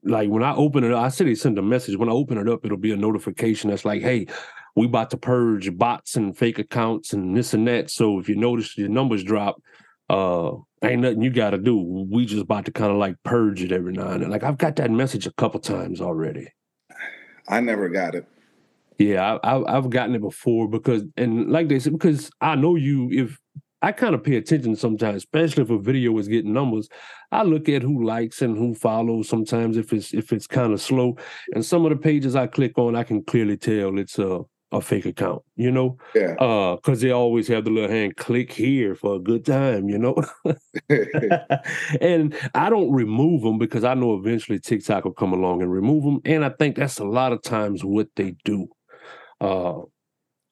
Like 0.04 0.30
when 0.30 0.44
I 0.44 0.54
open 0.54 0.84
it 0.84 0.92
up, 0.92 1.02
I 1.02 1.08
say 1.08 1.24
they 1.24 1.34
send 1.34 1.58
a 1.58 1.62
message. 1.62 1.96
When 1.96 2.08
I 2.08 2.12
open 2.12 2.38
it 2.38 2.48
up, 2.48 2.64
it'll 2.64 2.76
be 2.78 2.92
a 2.92 2.96
notification 2.96 3.70
that's 3.70 3.84
like, 3.84 4.00
"Hey, 4.00 4.28
we 4.76 4.86
about 4.86 5.10
to 5.10 5.16
purge 5.16 5.76
bots 5.76 6.14
and 6.14 6.38
fake 6.38 6.60
accounts 6.60 7.12
and 7.12 7.36
this 7.36 7.52
and 7.52 7.66
that. 7.66 7.90
So 7.90 8.20
if 8.20 8.28
you 8.28 8.36
notice 8.36 8.78
your 8.78 8.88
numbers 8.88 9.24
drop, 9.24 9.60
uh, 10.08 10.52
ain't 10.84 11.02
nothing 11.02 11.22
you 11.22 11.30
got 11.30 11.50
to 11.50 11.58
do. 11.58 11.76
We 12.08 12.24
just 12.24 12.42
about 12.42 12.66
to 12.66 12.70
kind 12.72 12.92
of 12.92 12.98
like 12.98 13.16
purge 13.24 13.64
it 13.64 13.72
every 13.72 13.92
now 13.92 14.10
and 14.10 14.22
then. 14.22 14.30
Like 14.30 14.44
I've 14.44 14.58
got 14.58 14.76
that 14.76 14.92
message 14.92 15.26
a 15.26 15.32
couple 15.32 15.58
times 15.58 16.00
already. 16.00 16.46
I 17.48 17.58
never 17.58 17.88
got 17.88 18.14
it. 18.14 18.24
Yeah, 18.98 19.38
I, 19.42 19.56
I, 19.56 19.76
I've 19.76 19.90
gotten 19.90 20.14
it 20.14 20.20
before 20.20 20.68
because, 20.68 21.02
and 21.16 21.50
like 21.50 21.68
they 21.68 21.80
said, 21.80 21.94
because 21.94 22.30
I 22.40 22.54
know 22.54 22.76
you. 22.76 23.08
If 23.10 23.38
I 23.82 23.92
kind 23.92 24.14
of 24.14 24.22
pay 24.22 24.36
attention 24.36 24.76
sometimes, 24.76 25.18
especially 25.18 25.62
if 25.62 25.70
a 25.70 25.78
video 25.78 26.16
is 26.18 26.28
getting 26.28 26.52
numbers. 26.52 26.88
I 27.32 27.42
look 27.44 27.68
at 27.68 27.82
who 27.82 28.04
likes 28.04 28.42
and 28.42 28.56
who 28.56 28.74
follows. 28.74 29.28
Sometimes 29.28 29.76
if 29.76 29.92
it's 29.92 30.12
if 30.12 30.32
it's 30.32 30.46
kind 30.46 30.72
of 30.72 30.80
slow, 30.80 31.16
and 31.54 31.64
some 31.64 31.84
of 31.84 31.90
the 31.90 31.96
pages 31.96 32.36
I 32.36 32.46
click 32.46 32.76
on, 32.78 32.96
I 32.96 33.04
can 33.04 33.22
clearly 33.24 33.56
tell 33.56 33.98
it's 33.98 34.18
a 34.18 34.40
a 34.72 34.80
fake 34.80 35.06
account. 35.06 35.42
You 35.56 35.70
know, 35.72 35.96
Yeah. 36.14 36.34
uh, 36.38 36.76
because 36.76 37.00
they 37.00 37.10
always 37.10 37.48
have 37.48 37.64
the 37.64 37.70
little 37.70 37.90
hand 37.90 38.16
click 38.16 38.52
here 38.52 38.94
for 38.94 39.16
a 39.16 39.20
good 39.20 39.44
time. 39.44 39.88
You 39.88 39.98
know, 39.98 40.14
and 42.00 42.34
I 42.54 42.70
don't 42.70 42.92
remove 42.92 43.42
them 43.42 43.58
because 43.58 43.84
I 43.84 43.94
know 43.94 44.14
eventually 44.14 44.58
TikTok 44.58 45.04
will 45.04 45.12
come 45.12 45.32
along 45.32 45.62
and 45.62 45.72
remove 45.72 46.04
them, 46.04 46.20
and 46.24 46.44
I 46.44 46.50
think 46.50 46.76
that's 46.76 46.98
a 46.98 47.04
lot 47.04 47.32
of 47.32 47.42
times 47.42 47.84
what 47.84 48.08
they 48.16 48.34
do. 48.44 48.68
Uh, 49.40 49.80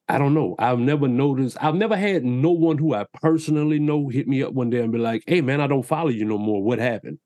I 0.09 0.17
don't 0.17 0.33
know. 0.33 0.55
I've 0.57 0.79
never 0.79 1.07
noticed. 1.07 1.57
I've 1.61 1.75
never 1.75 1.95
had 1.95 2.25
no 2.25 2.49
one 2.49 2.79
who 2.79 2.95
I 2.95 3.05
personally 3.21 3.77
know 3.77 4.09
hit 4.09 4.27
me 4.27 4.41
up 4.41 4.53
one 4.53 4.71
day 4.71 4.79
and 4.79 4.91
be 4.91 4.97
like, 4.97 5.23
"Hey, 5.27 5.41
man, 5.41 5.61
I 5.61 5.67
don't 5.67 5.85
follow 5.85 6.09
you 6.09 6.25
no 6.25 6.39
more. 6.39 6.63
What 6.63 6.79
happened?" 6.79 7.19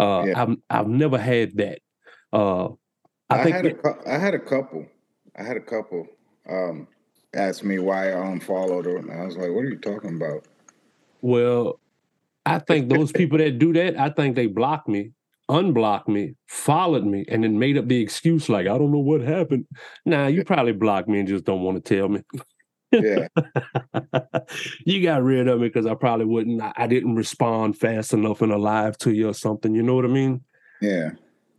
Uh, 0.00 0.24
Yeah. 0.26 0.42
I've 0.42 0.56
I've 0.70 0.88
never 0.88 1.18
had 1.18 1.56
that. 1.58 1.80
Uh, 2.32 2.68
I, 3.28 3.40
I, 3.40 3.44
think 3.44 3.56
had 3.56 3.66
a 3.66 3.94
I 4.06 4.18
had 4.18 4.34
a 4.34 4.38
couple. 4.38 4.86
I 5.36 5.42
had 5.42 5.56
a 5.58 5.60
couple 5.60 6.06
um, 6.48 6.88
ask 7.34 7.62
me 7.62 7.78
why 7.78 8.12
I 8.12 8.30
unfollowed 8.32 8.86
her, 8.86 8.96
and 8.96 9.10
I 9.12 9.24
was 9.26 9.36
like, 9.36 9.50
"What 9.50 9.60
are 9.60 9.68
you 9.68 9.78
talking 9.78 10.16
about?" 10.16 10.46
well, 11.20 11.78
I 12.46 12.58
think 12.58 12.88
those 12.88 13.12
people 13.12 13.38
that 13.38 13.58
do 13.58 13.72
that, 13.74 13.98
I 13.98 14.10
think 14.10 14.36
they 14.36 14.46
block 14.46 14.88
me, 14.88 15.12
unblocked 15.48 16.08
me, 16.08 16.34
followed 16.48 17.04
me, 17.04 17.24
and 17.28 17.44
then 17.44 17.58
made 17.58 17.76
up 17.76 17.88
the 17.88 18.00
excuse 18.00 18.48
like, 18.48 18.66
"I 18.66 18.78
don't 18.78 18.92
know 18.92 18.98
what 18.98 19.20
happened." 19.20 19.66
Nah, 20.04 20.26
you 20.26 20.44
probably 20.44 20.72
blocked 20.72 21.08
me 21.08 21.20
and 21.20 21.28
just 21.28 21.44
don't 21.44 21.62
want 21.62 21.82
to 21.82 21.94
tell 21.96 22.08
me. 22.08 22.22
Yeah, 22.92 23.26
you 24.86 25.02
got 25.02 25.22
rid 25.22 25.48
of 25.48 25.60
me 25.60 25.68
because 25.68 25.86
I 25.86 25.94
probably 25.94 26.26
wouldn't. 26.26 26.62
I, 26.76 26.86
didn't 26.86 27.16
respond 27.16 27.76
fast 27.78 28.12
enough 28.12 28.40
and 28.42 28.52
alive 28.52 28.96
to 28.98 29.12
you 29.12 29.28
or 29.28 29.34
something. 29.34 29.74
You 29.74 29.82
know 29.82 29.94
what 29.94 30.04
I 30.04 30.08
mean? 30.08 30.42
yeah, 30.80 31.10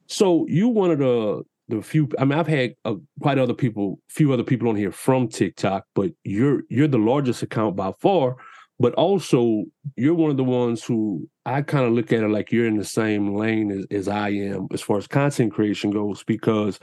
So 0.07 0.45
you 0.47 0.69
one 0.69 0.91
of 0.91 0.99
the 0.99 1.43
the 1.67 1.81
few. 1.81 2.09
I 2.19 2.25
mean, 2.25 2.39
I've 2.39 2.47
had 2.47 2.75
uh, 2.85 2.95
quite 3.21 3.37
other 3.37 3.53
people, 3.53 3.99
few 4.09 4.31
other 4.31 4.43
people 4.43 4.69
on 4.69 4.75
here 4.75 4.91
from 4.91 5.27
TikTok, 5.27 5.85
but 5.93 6.11
you're 6.23 6.63
you're 6.69 6.87
the 6.87 6.97
largest 6.97 7.43
account 7.43 7.75
by 7.75 7.91
far. 7.99 8.37
But 8.79 8.93
also, 8.95 9.63
you're 9.95 10.13
one 10.13 10.31
of 10.31 10.37
the 10.37 10.43
ones 10.43 10.83
who 10.83 11.29
I 11.45 11.61
kind 11.61 11.85
of 11.85 11.93
look 11.93 12.11
at 12.11 12.23
it 12.23 12.29
like 12.29 12.51
you're 12.51 12.67
in 12.67 12.77
the 12.77 12.85
same 12.85 13.35
lane 13.35 13.71
as, 13.71 13.85
as 13.91 14.07
I 14.07 14.29
am 14.29 14.67
as 14.73 14.81
far 14.81 14.97
as 14.97 15.07
content 15.07 15.53
creation 15.53 15.91
goes, 15.91 16.23
because 16.23 16.79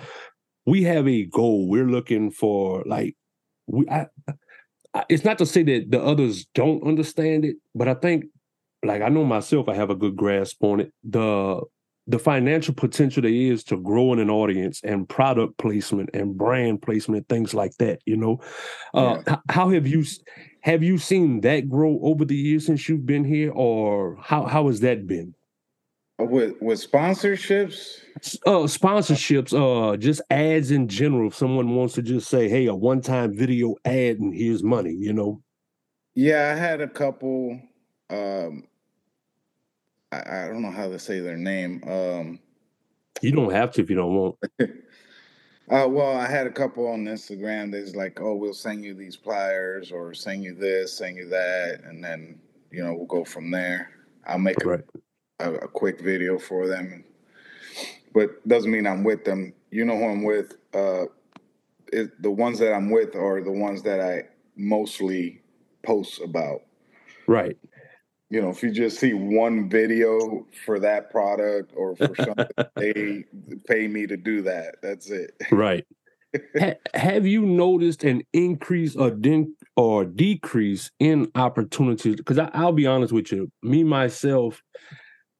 we 0.66 0.84
have 0.84 1.08
a 1.08 1.24
goal. 1.26 1.68
We're 1.68 1.88
looking 1.88 2.30
for 2.30 2.84
like 2.86 3.16
we. 3.66 3.88
I, 3.88 4.06
I, 4.94 5.04
it's 5.08 5.24
not 5.24 5.38
to 5.38 5.46
say 5.46 5.62
that 5.62 5.90
the 5.90 6.02
others 6.02 6.46
don't 6.54 6.86
understand 6.86 7.44
it, 7.44 7.56
but 7.74 7.88
I 7.88 7.94
think, 7.94 8.26
like 8.84 9.02
I 9.02 9.08
know 9.08 9.24
myself, 9.24 9.68
I 9.68 9.74
have 9.74 9.90
a 9.90 9.96
good 9.96 10.16
grasp 10.16 10.62
on 10.62 10.80
it. 10.80 10.92
The 11.02 11.60
the 12.06 12.18
financial 12.18 12.74
potential 12.74 13.22
there 13.22 13.30
is 13.30 13.62
to 13.64 13.76
grow 13.76 14.12
in 14.12 14.18
an 14.18 14.30
audience 14.30 14.80
and 14.82 15.08
product 15.08 15.56
placement 15.58 16.10
and 16.14 16.36
brand 16.36 16.82
placement 16.82 17.28
things 17.28 17.54
like 17.54 17.76
that. 17.78 18.00
You 18.06 18.16
know, 18.16 18.40
uh, 18.94 19.22
h- 19.28 19.38
how 19.48 19.70
have 19.70 19.86
you 19.86 20.04
have 20.62 20.82
you 20.82 20.98
seen 20.98 21.40
that 21.42 21.68
grow 21.68 22.00
over 22.02 22.24
the 22.24 22.36
years 22.36 22.66
since 22.66 22.88
you've 22.88 23.06
been 23.06 23.24
here, 23.24 23.52
or 23.52 24.16
how 24.20 24.44
how 24.44 24.66
has 24.66 24.80
that 24.80 25.06
been? 25.06 25.34
Uh, 26.20 26.24
with 26.24 26.54
with 26.60 26.90
sponsorships. 26.90 28.00
Uh, 28.46 28.66
sponsorships, 28.66 29.52
uh, 29.52 29.96
just 29.96 30.20
ads 30.30 30.70
in 30.70 30.88
general. 30.88 31.28
If 31.28 31.34
someone 31.36 31.74
wants 31.74 31.94
to 31.94 32.02
just 32.02 32.28
say, 32.28 32.48
"Hey, 32.48 32.66
a 32.66 32.74
one-time 32.74 33.36
video 33.36 33.76
ad 33.84 34.18
and 34.18 34.34
here's 34.34 34.62
money," 34.62 34.92
you 34.92 35.12
know. 35.12 35.42
Yeah, 36.14 36.52
I 36.54 36.58
had 36.58 36.80
a 36.80 36.88
couple. 36.88 37.60
Um, 38.10 38.64
I, 40.12 40.44
I 40.44 40.48
don't 40.48 40.62
know 40.62 40.70
how 40.70 40.88
to 40.88 40.98
say 40.98 41.20
their 41.20 41.36
name. 41.36 41.82
Um, 41.86 42.38
You 43.22 43.32
don't 43.32 43.52
have 43.52 43.72
to 43.72 43.82
if 43.82 43.90
you 43.90 43.96
don't 43.96 44.14
want. 44.14 44.36
Uh, 45.70 45.86
well, 45.88 46.16
I 46.16 46.26
had 46.26 46.46
a 46.46 46.50
couple 46.50 46.86
on 46.88 47.04
Instagram 47.04 47.72
that's 47.72 47.94
like, 47.94 48.20
oh, 48.20 48.34
we'll 48.34 48.52
send 48.52 48.84
you 48.84 48.94
these 48.94 49.16
pliers 49.16 49.90
or 49.90 50.12
send 50.12 50.42
you 50.42 50.54
this, 50.54 50.98
send 50.98 51.16
you 51.16 51.28
that, 51.28 51.80
and 51.84 52.02
then 52.02 52.38
you 52.70 52.84
know 52.84 52.92
we'll 52.92 53.06
go 53.06 53.24
from 53.24 53.50
there. 53.50 53.90
I'll 54.26 54.38
make 54.38 54.62
a, 54.64 54.82
a, 55.38 55.54
a 55.54 55.68
quick 55.68 56.02
video 56.02 56.38
for 56.38 56.66
them, 56.66 57.04
but 58.12 58.46
doesn't 58.46 58.70
mean 58.70 58.86
I'm 58.86 59.04
with 59.04 59.24
them. 59.24 59.54
You 59.70 59.86
know 59.86 59.96
who 59.96 60.04
I'm 60.08 60.24
with. 60.24 60.56
Uh, 60.74 61.04
it, 61.92 62.20
the 62.20 62.30
ones 62.30 62.58
that 62.58 62.74
I'm 62.74 62.90
with 62.90 63.14
are 63.14 63.40
the 63.40 63.52
ones 63.52 63.82
that 63.84 64.00
I 64.00 64.24
mostly 64.56 65.40
post 65.82 66.20
about. 66.20 66.62
Right. 67.26 67.56
You 68.32 68.40
know, 68.40 68.48
if 68.48 68.62
you 68.62 68.70
just 68.70 68.98
see 68.98 69.12
one 69.12 69.68
video 69.68 70.46
for 70.64 70.80
that 70.80 71.10
product 71.10 71.74
or 71.76 71.94
for 71.96 72.14
something, 72.16 72.46
they 72.76 73.24
pay 73.68 73.86
me 73.86 74.06
to 74.06 74.16
do 74.16 74.40
that. 74.40 74.76
That's 74.82 75.10
it. 75.10 75.32
Right. 75.50 75.84
ha- 76.58 76.76
have 76.94 77.26
you 77.26 77.42
noticed 77.42 78.04
an 78.04 78.22
increase 78.32 78.96
or 78.96 79.10
din- 79.10 79.54
or 79.76 80.06
decrease 80.06 80.90
in 80.98 81.30
opportunities? 81.34 82.16
Because 82.16 82.38
I'll 82.38 82.72
be 82.72 82.86
honest 82.86 83.12
with 83.12 83.30
you, 83.32 83.52
me 83.62 83.84
myself, 83.84 84.62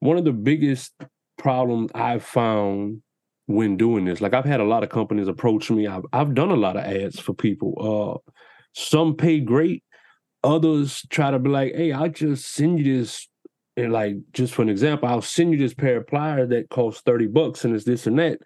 one 0.01 0.19
of 0.19 0.27
the 0.27 0.33
biggest 0.33 0.93
problems 1.39 1.91
I've 1.95 2.23
found 2.23 3.01
when 3.47 3.79
doing 3.79 4.05
this, 4.05 4.21
like 4.21 4.35
I've 4.35 4.45
had 4.45 4.61
a 4.61 4.65
lot 4.65 4.83
of 4.83 4.91
companies 4.91 5.29
approach 5.29 5.71
me. 5.71 5.87
I've 5.87 6.05
I've 6.13 6.35
done 6.35 6.51
a 6.51 6.57
lot 6.57 6.77
of 6.77 6.85
ads 6.85 7.19
for 7.19 7.33
people. 7.33 8.21
Uh, 8.27 8.33
some 8.75 9.17
pay 9.17 9.41
great, 9.41 9.83
others 10.45 11.05
try 11.11 11.31
to 11.31 11.39
be 11.39 11.51
like, 11.51 11.75
"Hey, 11.75 11.93
I'll 11.93 12.09
just 12.09 12.53
send 12.55 12.79
you 12.79 12.99
this." 12.99 13.29
And 13.77 13.93
like, 13.93 14.17
just 14.33 14.55
for 14.55 14.63
an 14.63 14.69
example, 14.69 15.09
I'll 15.09 15.23
send 15.23 15.53
you 15.53 15.59
this 15.59 15.75
pair 15.75 15.99
of 15.99 16.07
pliers 16.07 16.49
that 16.51 16.71
costs 16.71 17.03
thirty 17.03 17.27
bucks, 17.27 17.65
and 17.65 17.75
it's 17.75 17.85
this 17.85 18.07
and 18.07 18.19
that. 18.19 18.41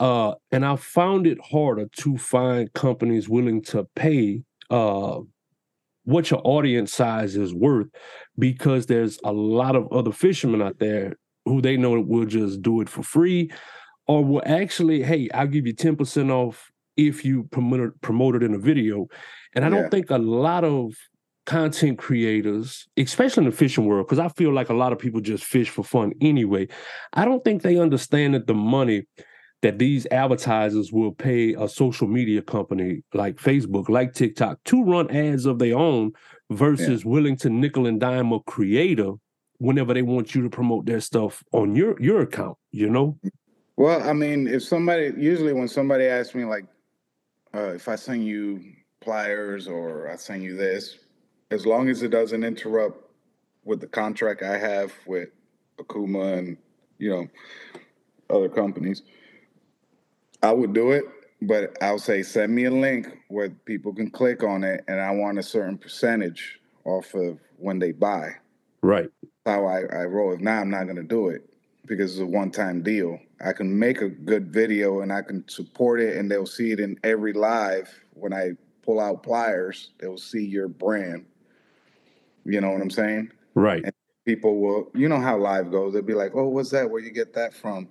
Uh, 0.00 0.34
and 0.52 0.64
I 0.64 0.76
found 0.76 1.26
it 1.26 1.38
harder 1.42 1.86
to 2.00 2.18
find 2.18 2.72
companies 2.74 3.28
willing 3.28 3.62
to 3.64 3.86
pay 3.96 4.42
uh, 4.70 5.20
what 6.04 6.30
your 6.30 6.40
audience 6.44 6.92
size 6.92 7.36
is 7.36 7.54
worth 7.54 7.88
because 8.38 8.86
there's 8.86 9.18
a 9.24 9.32
lot 9.32 9.74
of 9.76 9.90
other 9.92 10.12
fishermen 10.12 10.62
out 10.62 10.78
there 10.78 11.16
who 11.44 11.60
they 11.60 11.76
know 11.76 12.00
will 12.00 12.26
just 12.26 12.62
do 12.62 12.80
it 12.80 12.88
for 12.88 13.02
free 13.02 13.50
or 14.08 14.24
will 14.24 14.42
actually, 14.46 15.02
hey, 15.02 15.28
I'll 15.34 15.46
give 15.48 15.66
you 15.66 15.74
10% 15.74 16.30
off 16.30 16.70
if 16.96 17.24
you 17.24 17.44
promote 17.44 18.36
it, 18.36 18.42
in 18.42 18.54
a 18.54 18.58
video. 18.58 19.06
And 19.54 19.64
I 19.64 19.68
Yeah. 19.68 19.70
don't 19.70 19.90
think 19.90 20.10
a 20.10 20.18
lot 20.18 20.64
of 20.64 20.94
content 21.46 21.98
creators, 21.98 22.86
especially 22.96 23.44
in 23.44 23.50
the 23.50 23.56
fishing 23.56 23.86
world, 23.86 24.06
because 24.06 24.18
I 24.18 24.28
feel 24.28 24.52
like 24.52 24.68
a 24.68 24.74
lot 24.74 24.92
of 24.92 24.98
people 24.98 25.20
just 25.20 25.44
fish 25.44 25.70
for 25.70 25.82
fun 25.82 26.12
anyway. 26.20 26.68
I 27.12 27.24
don't 27.24 27.42
think 27.42 27.62
they 27.62 27.78
understand 27.78 28.34
that 28.34 28.46
the 28.46 28.54
money 28.54 29.06
that 29.62 29.78
these 29.78 30.06
advertisers 30.10 30.92
will 30.92 31.12
pay 31.12 31.54
a 31.54 31.68
social 31.68 32.06
media 32.06 32.42
company 32.42 33.02
like 33.14 33.36
Facebook, 33.36 33.88
like 33.88 34.12
TikTok, 34.12 34.58
to 34.64 34.84
run 34.84 35.10
ads 35.10 35.46
of 35.46 35.58
their 35.58 35.76
own 35.76 36.12
versus 36.50 37.04
willing 37.04 37.36
to 37.38 37.48
nickel 37.48 37.86
and 37.86 37.98
dime 37.98 38.32
a 38.32 38.40
creator 38.40 39.12
whenever 39.58 39.94
they 39.94 40.02
want 40.02 40.34
you 40.34 40.42
to 40.42 40.50
promote 40.50 40.84
their 40.84 41.00
stuff 41.00 41.42
on 41.52 41.74
your 41.74 42.00
your 42.00 42.20
account, 42.20 42.58
you 42.72 42.90
know? 42.90 43.18
Well, 43.76 44.06
I 44.08 44.12
mean, 44.12 44.46
if 44.46 44.62
somebody 44.62 45.12
usually 45.16 45.52
when 45.52 45.68
somebody 45.68 46.04
asks 46.04 46.34
me 46.34 46.44
like, 46.44 46.66
uh, 47.54 47.72
if 47.74 47.88
I 47.88 47.96
send 47.96 48.26
you 48.26 48.62
pliers 49.00 49.66
or 49.68 50.10
I 50.10 50.16
send 50.16 50.42
you 50.42 50.56
this, 50.56 50.98
as 51.50 51.66
long 51.66 51.88
as 51.88 52.02
it 52.02 52.08
doesn't 52.08 52.44
interrupt 52.44 53.10
with 53.64 53.80
the 53.80 53.86
contract 53.86 54.42
I 54.42 54.58
have 54.58 54.92
with 55.06 55.28
Okuma 55.78 56.38
and 56.38 56.56
you 56.98 57.10
know 57.10 57.28
other 58.30 58.48
companies, 58.48 59.02
I 60.42 60.52
would 60.52 60.72
do 60.72 60.92
it. 60.92 61.04
But 61.42 61.76
I'll 61.82 61.98
say 61.98 62.22
send 62.22 62.54
me 62.54 62.64
a 62.64 62.70
link 62.70 63.08
where 63.28 63.50
people 63.50 63.92
can 63.94 64.10
click 64.10 64.42
on 64.42 64.64
it, 64.64 64.84
and 64.88 65.00
I 65.00 65.10
want 65.10 65.38
a 65.38 65.42
certain 65.42 65.76
percentage 65.76 66.60
off 66.84 67.14
of 67.14 67.38
when 67.58 67.78
they 67.78 67.92
buy. 67.92 68.30
Right. 68.82 69.10
how 69.44 69.66
I, 69.66 69.80
I 69.80 70.04
roll. 70.04 70.32
If 70.32 70.40
not, 70.40 70.60
I'm 70.60 70.70
not 70.70 70.84
going 70.84 70.96
to 70.96 71.02
do 71.02 71.28
it 71.28 71.42
because 71.86 72.12
it's 72.12 72.20
a 72.20 72.26
one 72.26 72.50
time 72.50 72.82
deal. 72.82 73.18
I 73.44 73.52
can 73.52 73.78
make 73.78 74.00
a 74.00 74.08
good 74.08 74.52
video 74.52 75.00
and 75.00 75.12
I 75.12 75.22
can 75.22 75.46
support 75.48 76.00
it, 76.00 76.16
and 76.16 76.30
they'll 76.30 76.46
see 76.46 76.72
it 76.72 76.80
in 76.80 76.98
every 77.04 77.32
live. 77.32 77.92
When 78.14 78.32
I 78.32 78.52
pull 78.82 79.00
out 79.00 79.22
pliers, 79.22 79.90
they'll 79.98 80.16
see 80.16 80.44
your 80.44 80.68
brand. 80.68 81.26
You 82.46 82.60
know 82.60 82.70
what 82.70 82.80
I'm 82.80 82.90
saying? 82.90 83.30
Right. 83.54 83.84
People 84.24 84.60
will, 84.60 84.90
you 84.94 85.08
know 85.08 85.20
how 85.20 85.36
live 85.36 85.70
goes. 85.70 85.92
They'll 85.92 86.02
be 86.02 86.14
like, 86.14 86.32
oh, 86.34 86.48
what's 86.48 86.70
that? 86.70 86.90
Where 86.90 87.00
you 87.00 87.10
get 87.10 87.34
that 87.34 87.54
from? 87.54 87.88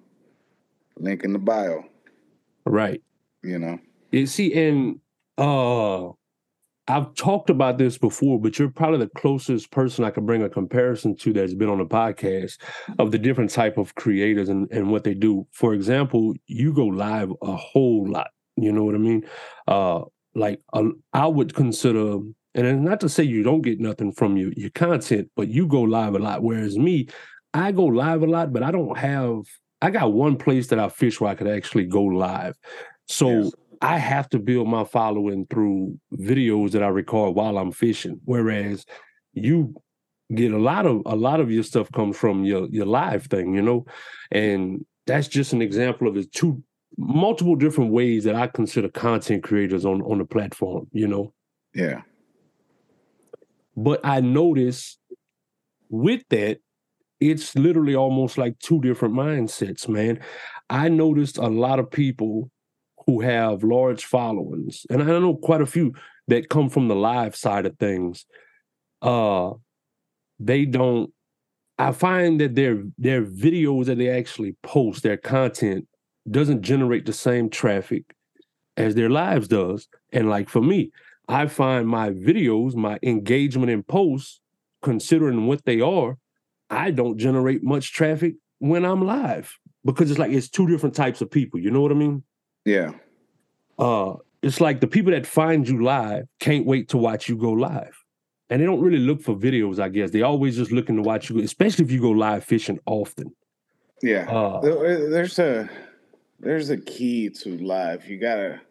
Link 0.97 1.23
in 1.23 1.33
the 1.33 1.39
bio, 1.39 1.83
Right. 2.65 3.01
you 3.43 3.59
know? 3.59 3.79
You 4.11 4.25
see, 4.27 4.53
and 4.53 4.99
Uh 5.37 6.11
I've 6.87 7.15
talked 7.15 7.49
about 7.49 7.79
this 7.79 7.97
before, 7.97 8.39
but 8.39 8.59
you're 8.59 8.69
probably 8.69 8.99
the 8.99 9.09
closest 9.17 9.71
person 9.71 10.05
I 10.05 10.11
could 10.11 10.27
bring 10.27 10.43
a 10.43 10.49
comparison 10.49 11.15
to 11.17 11.33
that's 11.33 11.55
been 11.55 11.67
on 11.67 11.79
the 11.79 11.85
podcast 11.85 12.59
of 12.99 13.11
the 13.11 13.17
different 13.17 13.49
type 13.49 13.79
of 13.79 13.95
creators 13.95 14.49
and, 14.49 14.71
and 14.71 14.91
what 14.91 15.03
they 15.03 15.15
do. 15.15 15.47
For 15.51 15.73
example, 15.73 16.35
you 16.45 16.73
go 16.73 16.85
live 16.85 17.31
a 17.41 17.55
whole 17.55 18.07
lot. 18.07 18.29
You 18.55 18.71
know 18.71 18.83
what 18.83 18.93
I 18.93 18.99
mean? 18.99 19.25
Uh, 19.67 20.01
like 20.35 20.61
uh, 20.73 20.89
I 21.11 21.25
would 21.25 21.55
consider, 21.55 22.19
and 22.55 22.65
it's 22.65 22.79
not 22.79 22.99
to 23.01 23.09
say 23.09 23.23
you 23.23 23.43
don't 23.43 23.61
get 23.61 23.79
nothing 23.79 24.11
from 24.11 24.37
your 24.37 24.51
your 24.53 24.71
content, 24.71 25.29
but 25.35 25.49
you 25.49 25.67
go 25.67 25.81
live 25.81 26.15
a 26.15 26.19
lot. 26.19 26.41
Whereas 26.41 26.77
me, 26.77 27.07
I 27.53 27.71
go 27.71 27.85
live 27.85 28.23
a 28.23 28.27
lot, 28.27 28.51
but 28.51 28.63
I 28.63 28.71
don't 28.71 28.97
have. 28.97 29.41
I 29.81 29.91
got 29.91 30.13
one 30.13 30.37
place 30.37 30.67
that 30.67 30.79
I 30.79 30.89
fish 30.89 31.21
where 31.21 31.29
I 31.29 31.35
could 31.35 31.47
actually 31.47 31.85
go 31.85 32.01
live. 32.01 32.55
So. 33.07 33.29
Yes 33.29 33.51
I 33.81 33.97
have 33.97 34.29
to 34.29 34.39
build 34.39 34.67
my 34.67 34.83
following 34.83 35.45
through 35.47 35.99
videos 36.13 36.71
that 36.71 36.83
I 36.83 36.87
record 36.87 37.35
while 37.35 37.57
I'm 37.57 37.71
fishing. 37.71 38.19
Whereas 38.25 38.85
you 39.33 39.75
get 40.33 40.53
a 40.53 40.57
lot 40.57 40.85
of 40.85 41.01
a 41.05 41.15
lot 41.15 41.39
of 41.39 41.51
your 41.51 41.63
stuff 41.63 41.91
comes 41.91 42.17
from 42.17 42.43
your 42.43 42.67
your 42.69 42.85
live 42.85 43.25
thing, 43.25 43.53
you 43.53 43.61
know, 43.61 43.85
and 44.31 44.85
that's 45.05 45.27
just 45.27 45.53
an 45.53 45.61
example 45.61 46.07
of 46.07 46.15
the 46.15 46.25
two 46.25 46.63
multiple 46.97 47.55
different 47.55 47.91
ways 47.91 48.23
that 48.23 48.35
I 48.35 48.47
consider 48.47 48.89
content 48.89 49.43
creators 49.43 49.85
on 49.85 50.01
on 50.01 50.19
the 50.19 50.25
platform, 50.25 50.87
you 50.91 51.07
know. 51.07 51.33
Yeah. 51.73 52.01
But 53.75 53.99
I 54.03 54.21
notice 54.21 54.97
with 55.89 56.23
that, 56.29 56.59
it's 57.19 57.55
literally 57.55 57.95
almost 57.95 58.37
like 58.37 58.59
two 58.59 58.81
different 58.81 59.15
mindsets, 59.15 59.87
man. 59.87 60.19
I 60.69 60.89
noticed 60.89 61.37
a 61.37 61.47
lot 61.47 61.79
of 61.79 61.89
people 61.89 62.51
who 63.05 63.21
have 63.21 63.63
large 63.63 64.05
followings, 64.05 64.85
and 64.89 65.01
I 65.01 65.05
know 65.05 65.35
quite 65.35 65.61
a 65.61 65.65
few 65.65 65.93
that 66.27 66.49
come 66.49 66.69
from 66.69 66.87
the 66.87 66.95
live 66.95 67.35
side 67.35 67.65
of 67.65 67.77
things. 67.77 68.25
Uh, 69.01 69.51
they 70.39 70.65
don't. 70.65 71.11
I 71.77 71.91
find 71.91 72.39
that 72.41 72.55
their 72.55 72.83
their 72.97 73.23
videos 73.23 73.85
that 73.85 73.97
they 73.97 74.09
actually 74.09 74.55
post, 74.63 75.03
their 75.03 75.17
content, 75.17 75.87
doesn't 76.29 76.61
generate 76.61 77.05
the 77.05 77.13
same 77.13 77.49
traffic 77.49 78.03
as 78.77 78.95
their 78.95 79.09
lives 79.09 79.47
does. 79.47 79.87
And 80.11 80.29
like 80.29 80.49
for 80.49 80.61
me, 80.61 80.91
I 81.27 81.47
find 81.47 81.87
my 81.87 82.11
videos, 82.11 82.75
my 82.75 82.99
engagement 83.01 83.71
in 83.71 83.83
posts, 83.83 84.41
considering 84.81 85.47
what 85.47 85.65
they 85.65 85.81
are, 85.81 86.17
I 86.69 86.91
don't 86.91 87.17
generate 87.17 87.63
much 87.63 87.93
traffic 87.93 88.35
when 88.59 88.85
I'm 88.85 89.05
live 89.05 89.57
because 89.83 90.09
it's 90.09 90.19
like 90.19 90.31
it's 90.31 90.49
two 90.49 90.67
different 90.67 90.95
types 90.95 91.21
of 91.21 91.29
people. 91.29 91.59
You 91.59 91.71
know 91.71 91.81
what 91.81 91.91
I 91.91 91.95
mean? 91.95 92.23
Yeah. 92.65 92.91
Uh, 93.77 94.15
it's 94.41 94.61
like 94.61 94.79
the 94.79 94.87
people 94.87 95.11
that 95.11 95.25
find 95.25 95.67
you 95.67 95.83
live 95.83 96.25
can't 96.39 96.65
wait 96.65 96.89
to 96.89 96.97
watch 96.97 97.27
you 97.27 97.37
go 97.37 97.51
live. 97.51 97.95
And 98.49 98.61
they 98.61 98.65
don't 98.65 98.81
really 98.81 98.99
look 98.99 99.21
for 99.21 99.35
videos, 99.35 99.79
I 99.79 99.89
guess. 99.89 100.11
They 100.11 100.21
always 100.21 100.55
just 100.55 100.71
looking 100.71 100.97
to 100.97 101.01
watch 101.01 101.29
you, 101.29 101.39
especially 101.39 101.85
if 101.85 101.91
you 101.91 101.99
go 101.99 102.11
live 102.11 102.43
fishing 102.43 102.79
often. 102.85 103.35
Yeah. 104.03 104.29
Uh, 104.29 104.61
there's 104.61 105.39
a 105.39 105.67
there's 106.39 106.69
a 106.69 106.77
key 106.77 107.29
to 107.29 107.57
live. 107.57 108.07
You 108.07 108.19
gotta 108.19 108.61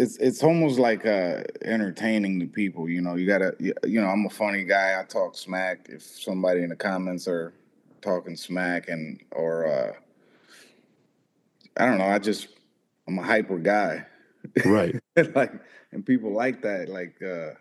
it's 0.00 0.16
it's 0.16 0.42
almost 0.42 0.78
like 0.78 1.06
uh 1.06 1.42
entertaining 1.62 2.38
the 2.38 2.46
people, 2.46 2.88
you 2.88 3.00
know. 3.00 3.14
You 3.16 3.26
gotta 3.26 3.54
you 3.60 4.00
know, 4.00 4.08
I'm 4.08 4.26
a 4.26 4.30
funny 4.30 4.64
guy, 4.64 4.98
I 5.00 5.04
talk 5.04 5.36
smack. 5.36 5.86
If 5.88 6.02
somebody 6.02 6.62
in 6.62 6.70
the 6.70 6.76
comments 6.76 7.28
are 7.28 7.52
talking 8.00 8.36
smack 8.36 8.88
and 8.88 9.20
or 9.32 9.66
uh 9.66 9.92
I 11.76 11.86
don't 11.86 11.98
know. 11.98 12.04
I 12.04 12.18
just 12.18 12.48
I'm 13.06 13.18
a 13.18 13.22
hyper 13.22 13.58
guy, 13.58 14.06
right? 14.64 14.94
like, 15.34 15.52
and 15.92 16.04
people 16.04 16.32
like 16.32 16.62
that. 16.62 16.88
Like 16.88 17.20
uh, 17.22 17.54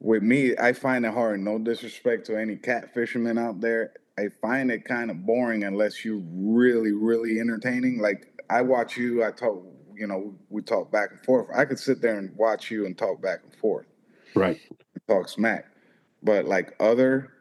with 0.00 0.22
me, 0.22 0.56
I 0.56 0.72
find 0.72 1.04
it 1.06 1.12
hard. 1.12 1.40
No 1.40 1.58
disrespect 1.58 2.26
to 2.26 2.36
any 2.36 2.56
cat 2.56 2.92
fishermen 2.92 3.38
out 3.38 3.60
there. 3.60 3.92
I 4.18 4.28
find 4.40 4.70
it 4.70 4.84
kind 4.84 5.10
of 5.10 5.24
boring 5.24 5.64
unless 5.64 6.04
you're 6.04 6.22
really, 6.32 6.92
really 6.92 7.40
entertaining. 7.40 8.00
Like 8.00 8.26
I 8.50 8.62
watch 8.62 8.96
you, 8.96 9.24
I 9.24 9.30
talk. 9.30 9.62
You 10.02 10.08
know, 10.08 10.34
we 10.50 10.62
talk 10.62 10.90
back 10.90 11.12
and 11.12 11.20
forth. 11.20 11.46
I 11.54 11.64
could 11.64 11.78
sit 11.78 12.02
there 12.02 12.18
and 12.18 12.34
watch 12.36 12.72
you 12.72 12.86
and 12.86 12.98
talk 12.98 13.22
back 13.22 13.38
and 13.44 13.54
forth. 13.54 13.86
Right. 14.34 14.58
Talk 15.08 15.28
smack, 15.28 15.66
but 16.22 16.44
like 16.44 16.74
other 16.80 17.32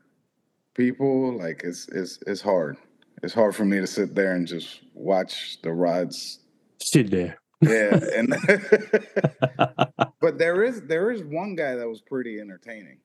people, 0.75 1.37
like 1.37 1.61
it's 1.63 1.87
it's 1.89 2.19
it's 2.27 2.41
hard 2.41 2.77
it's 3.23 3.33
hard 3.33 3.55
for 3.55 3.65
me 3.65 3.79
to 3.79 3.87
sit 3.87 4.15
there 4.15 4.33
and 4.35 4.47
just 4.47 4.81
watch 4.93 5.61
the 5.61 5.71
rods 5.71 6.39
sit 6.79 7.11
there. 7.11 7.37
Yeah, 7.61 7.99
and 8.15 8.29
but 10.19 10.39
there 10.39 10.63
is 10.63 10.81
there 10.83 11.11
is 11.11 11.23
one 11.23 11.55
guy 11.55 11.75
that 11.75 11.87
was 11.87 12.01
pretty 12.01 12.39
entertaining. 12.39 12.97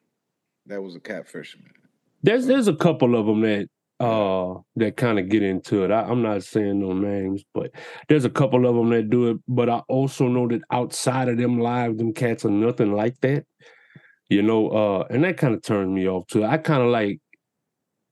That 0.67 0.83
was 0.83 0.97
a 0.97 1.01
cat 1.01 1.29
fisherman. 1.29 1.73
There's 2.23 2.47
there's 2.47 2.69
a 2.69 2.75
couple 2.75 3.19
of 3.19 3.27
them 3.27 3.43
that 3.43 3.69
uh 3.99 4.55
that 4.77 4.97
kind 4.97 5.19
of 5.19 5.29
get 5.29 5.43
into 5.43 5.85
it. 5.85 5.91
I, 5.91 6.11
am 6.11 6.23
not 6.23 6.43
saying 6.45 6.81
no 6.81 6.93
names, 6.93 7.45
but 7.55 7.71
there's 8.09 8.25
a 8.25 8.31
couple 8.31 8.67
of 8.67 8.75
them 8.75 8.91
that 8.91 9.11
do 9.11 9.31
it. 9.31 9.39
But 9.49 9.69
I 9.69 9.79
also 9.89 10.29
know 10.29 10.47
that 10.49 10.63
outside 10.71 11.29
of 11.29 11.39
them 11.39 11.59
live, 11.59 11.97
them 11.97 12.13
cats 12.13 12.45
are 12.45 12.51
nothing 12.51 12.93
like 12.93 13.19
that. 13.21 13.45
You 14.29 14.43
know, 14.43 14.69
uh, 14.71 15.07
and 15.09 15.25
that 15.25 15.37
kind 15.37 15.55
of 15.55 15.63
turns 15.63 15.89
me 15.89 16.09
off 16.09 16.27
too. 16.27 16.45
I 16.45 16.59
kind 16.59 16.83
of 16.83 16.89
like 16.89 17.21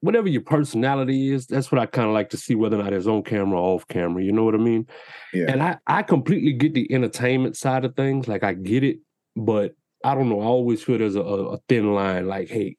whatever 0.04 0.28
your 0.28 0.42
personality 0.42 1.32
is, 1.32 1.46
that's 1.46 1.72
what 1.72 1.80
I 1.80 1.86
kind 1.86 2.06
of 2.06 2.12
like 2.12 2.28
to 2.30 2.36
see 2.36 2.54
whether 2.54 2.78
or 2.78 2.82
not 2.82 2.92
it's 2.92 3.06
on 3.06 3.22
camera 3.22 3.58
or 3.58 3.76
off 3.76 3.88
camera. 3.88 4.22
You 4.22 4.32
know 4.32 4.44
what 4.44 4.54
I 4.54 4.58
mean? 4.58 4.86
Yeah. 5.32 5.46
And 5.48 5.62
I, 5.62 5.78
I 5.86 6.02
completely 6.02 6.52
get 6.52 6.74
the 6.74 6.92
entertainment 6.92 7.56
side 7.56 7.86
of 7.86 7.96
things. 7.96 8.28
Like 8.28 8.44
I 8.44 8.52
get 8.52 8.84
it, 8.84 8.98
but 9.34 9.72
I 10.04 10.14
don't 10.14 10.28
know. 10.28 10.42
I 10.42 10.44
always 10.44 10.82
feel 10.82 10.98
there's 10.98 11.16
a, 11.16 11.22
a 11.22 11.58
thin 11.70 11.94
line. 11.94 12.28
Like, 12.28 12.50
hey, 12.50 12.76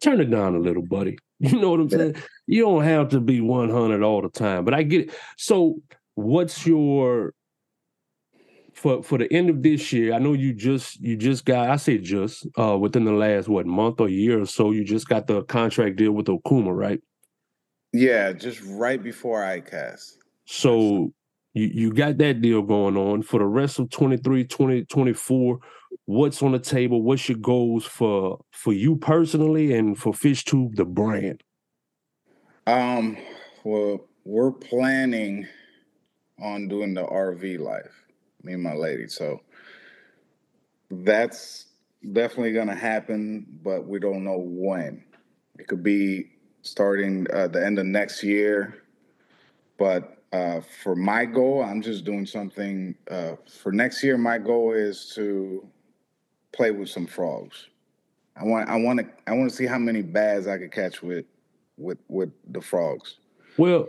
turn 0.00 0.20
it 0.20 0.30
down 0.30 0.54
a 0.54 0.60
little, 0.60 0.86
buddy. 0.86 1.18
You 1.50 1.60
know 1.60 1.70
what 1.70 1.80
I'm 1.80 1.90
saying? 1.90 2.16
You 2.46 2.62
don't 2.62 2.84
have 2.84 3.10
to 3.10 3.20
be 3.20 3.40
100 3.40 4.02
all 4.02 4.22
the 4.22 4.30
time, 4.30 4.64
but 4.64 4.72
I 4.72 4.82
get 4.82 5.02
it. 5.02 5.14
So, 5.36 5.80
what's 6.14 6.66
your 6.66 7.34
for 8.74 9.02
for 9.02 9.18
the 9.18 9.32
end 9.32 9.50
of 9.50 9.62
this 9.62 9.92
year, 9.92 10.12
I 10.12 10.18
know 10.18 10.32
you 10.32 10.52
just 10.52 11.00
you 11.00 11.16
just 11.16 11.44
got 11.44 11.70
I 11.70 11.76
say 11.76 11.98
just 11.98 12.46
uh 12.58 12.76
within 12.76 13.04
the 13.04 13.12
last 13.12 13.48
what 13.48 13.66
month 13.66 14.00
or 14.00 14.08
year 14.08 14.40
or 14.40 14.46
so, 14.46 14.72
you 14.72 14.84
just 14.84 15.08
got 15.08 15.26
the 15.26 15.42
contract 15.44 15.96
deal 15.96 16.12
with 16.12 16.26
Okuma, 16.26 16.74
right? 16.74 17.00
Yeah, 17.92 18.32
just 18.32 18.60
right 18.66 19.02
before 19.02 19.42
ICAST. 19.42 20.16
So 20.46 21.12
you 21.54 21.70
you 21.72 21.92
got 21.92 22.18
that 22.18 22.42
deal 22.42 22.62
going 22.62 22.96
on 22.96 23.22
for 23.22 23.38
the 23.38 23.46
rest 23.46 23.78
of 23.78 23.90
23 23.90 24.44
2024 24.44 25.58
what's 26.06 26.42
on 26.42 26.52
the 26.52 26.58
table 26.58 27.02
what's 27.02 27.28
your 27.28 27.38
goals 27.38 27.84
for 27.84 28.38
for 28.50 28.72
you 28.72 28.96
personally 28.96 29.74
and 29.74 29.98
for 29.98 30.12
fishtube 30.12 30.74
the 30.76 30.84
brand 30.84 31.42
um 32.66 33.16
well 33.64 34.06
we're 34.24 34.52
planning 34.52 35.46
on 36.40 36.68
doing 36.68 36.94
the 36.94 37.02
rv 37.02 37.58
life 37.58 38.04
me 38.44 38.52
and 38.52 38.62
my 38.62 38.74
lady. 38.74 39.08
So 39.08 39.40
that's 40.90 41.66
definitely 42.12 42.52
going 42.52 42.68
to 42.68 42.74
happen, 42.74 43.46
but 43.62 43.86
we 43.86 43.98
don't 43.98 44.24
know 44.24 44.38
when. 44.38 45.04
It 45.58 45.66
could 45.66 45.82
be 45.82 46.30
starting 46.62 47.26
uh, 47.32 47.48
the 47.48 47.64
end 47.64 47.78
of 47.78 47.86
next 47.86 48.22
year. 48.22 48.82
But 49.78 50.18
uh, 50.32 50.60
for 50.82 50.94
my 50.94 51.24
goal, 51.24 51.62
I'm 51.62 51.80
just 51.80 52.04
doing 52.04 52.26
something. 52.26 52.94
Uh, 53.10 53.36
for 53.62 53.72
next 53.72 54.02
year, 54.02 54.18
my 54.18 54.38
goal 54.38 54.72
is 54.72 55.12
to 55.14 55.66
play 56.54 56.70
with 56.70 56.88
some 56.88 57.06
frogs. 57.06 57.68
I 58.36 58.44
want, 58.44 58.68
I 58.68 58.76
want 58.76 59.00
to, 59.00 59.06
I 59.26 59.32
want 59.32 59.50
to 59.50 59.56
see 59.56 59.66
how 59.66 59.78
many 59.78 60.02
bass 60.02 60.46
I 60.46 60.58
could 60.58 60.72
catch 60.72 61.02
with, 61.02 61.24
with, 61.76 61.98
with 62.08 62.30
the 62.48 62.60
frogs. 62.60 63.16
Well, 63.56 63.88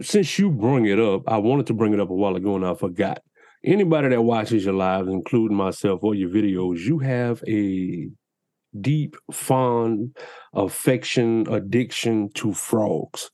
since 0.00 0.38
you 0.38 0.50
bring 0.50 0.86
it 0.86 0.98
up, 0.98 1.22
I 1.28 1.36
wanted 1.38 1.66
to 1.68 1.74
bring 1.74 1.92
it 1.92 2.00
up 2.00 2.10
a 2.10 2.14
while 2.14 2.36
ago 2.36 2.56
and 2.56 2.66
I 2.66 2.74
forgot 2.74 3.22
anybody 3.64 4.08
that 4.08 4.22
watches 4.22 4.64
your 4.64 4.74
lives, 4.74 5.08
including 5.08 5.56
myself 5.56 6.00
or 6.02 6.14
your 6.14 6.30
videos, 6.30 6.80
you 6.80 6.98
have 6.98 7.42
a 7.46 8.08
deep, 8.80 9.16
fond 9.32 10.16
affection, 10.54 11.46
addiction 11.50 12.30
to 12.34 12.52
frogs. 12.52 13.30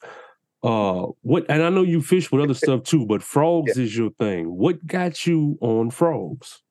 Uh, 0.63 1.07
what? 1.23 1.45
And 1.49 1.63
I 1.63 1.71
know 1.71 1.83
you 1.83 2.03
fish 2.03 2.33
with 2.33 2.43
other 2.43 2.55
stuff 2.55 2.83
too, 2.83 3.07
but 3.07 3.23
frogs 3.23 3.73
yeah. 3.77 3.85
is 3.85 3.97
your 3.97 4.11
thing. 4.11 4.57
What 4.57 4.85
got 4.87 5.27
you 5.27 5.59
on 5.61 5.91
frogs? 5.91 6.63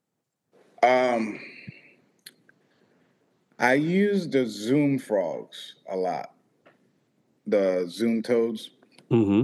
Um, 0.83 1.39
I 3.59 3.73
use 3.73 4.27
the 4.27 4.45
Zoom 4.45 4.99
frogs 4.99 5.75
a 5.89 5.95
lot. 5.95 6.31
The 7.47 7.85
Zoom 7.89 8.21
toads. 8.21 8.71
Mm-hmm 9.11 9.43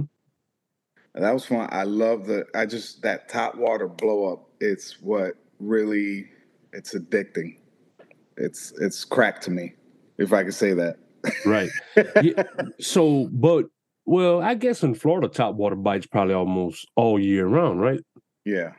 that 1.14 1.32
was 1.32 1.44
fun. 1.44 1.68
I 1.70 1.84
love 1.84 2.26
the. 2.26 2.46
I 2.54 2.66
just 2.66 3.02
that 3.02 3.28
top 3.28 3.56
water 3.56 3.88
blow 3.88 4.32
up. 4.32 4.48
It's 4.60 5.00
what 5.00 5.34
really. 5.58 6.26
It's 6.72 6.94
addicting. 6.94 7.58
It's 8.38 8.72
it's 8.80 9.04
crack 9.04 9.40
to 9.42 9.50
me, 9.50 9.74
if 10.16 10.32
I 10.32 10.42
could 10.42 10.54
say 10.54 10.72
that. 10.72 10.96
right. 11.44 11.70
Yeah. 12.22 12.44
So, 12.80 13.28
but 13.30 13.66
well, 14.06 14.40
I 14.40 14.54
guess 14.54 14.82
in 14.82 14.94
Florida, 14.94 15.28
top 15.28 15.54
water 15.54 15.76
bites 15.76 16.06
probably 16.06 16.34
almost 16.34 16.88
all 16.96 17.20
year 17.20 17.46
round, 17.46 17.80
right? 17.80 18.00
Yeah. 18.44 18.72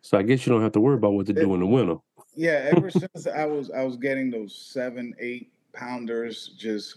So 0.00 0.18
I 0.18 0.22
guess 0.22 0.46
you 0.46 0.52
don't 0.52 0.62
have 0.62 0.72
to 0.72 0.80
worry 0.80 0.96
about 0.96 1.12
what 1.12 1.26
to 1.26 1.32
do 1.32 1.54
in 1.54 1.60
the 1.60 1.66
winter. 1.66 1.96
Yeah, 2.34 2.70
ever 2.74 2.90
since 2.90 3.26
I 3.26 3.44
was 3.44 3.70
I 3.70 3.84
was 3.84 3.96
getting 3.96 4.30
those 4.30 4.56
seven, 4.56 5.14
eight 5.20 5.52
pounders, 5.72 6.54
just 6.56 6.96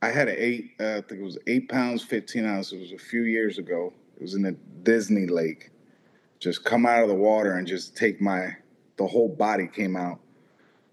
I 0.00 0.08
had 0.08 0.28
an 0.28 0.36
eight, 0.38 0.72
uh, 0.80 0.96
I 0.96 1.00
think 1.02 1.20
it 1.20 1.24
was 1.24 1.38
eight 1.46 1.68
pounds, 1.68 2.02
fifteen 2.02 2.46
ounces. 2.46 2.72
It 2.72 2.80
was 2.80 2.92
a 2.92 2.98
few 2.98 3.22
years 3.22 3.58
ago. 3.58 3.92
It 4.16 4.22
was 4.22 4.34
in 4.34 4.46
a 4.46 4.52
Disney 4.82 5.26
lake. 5.26 5.70
Just 6.40 6.64
come 6.64 6.86
out 6.86 7.02
of 7.02 7.08
the 7.08 7.14
water 7.14 7.52
and 7.52 7.66
just 7.66 7.96
take 7.96 8.20
my 8.20 8.56
the 8.96 9.06
whole 9.06 9.28
body 9.28 9.66
came 9.66 9.96
out 9.96 10.20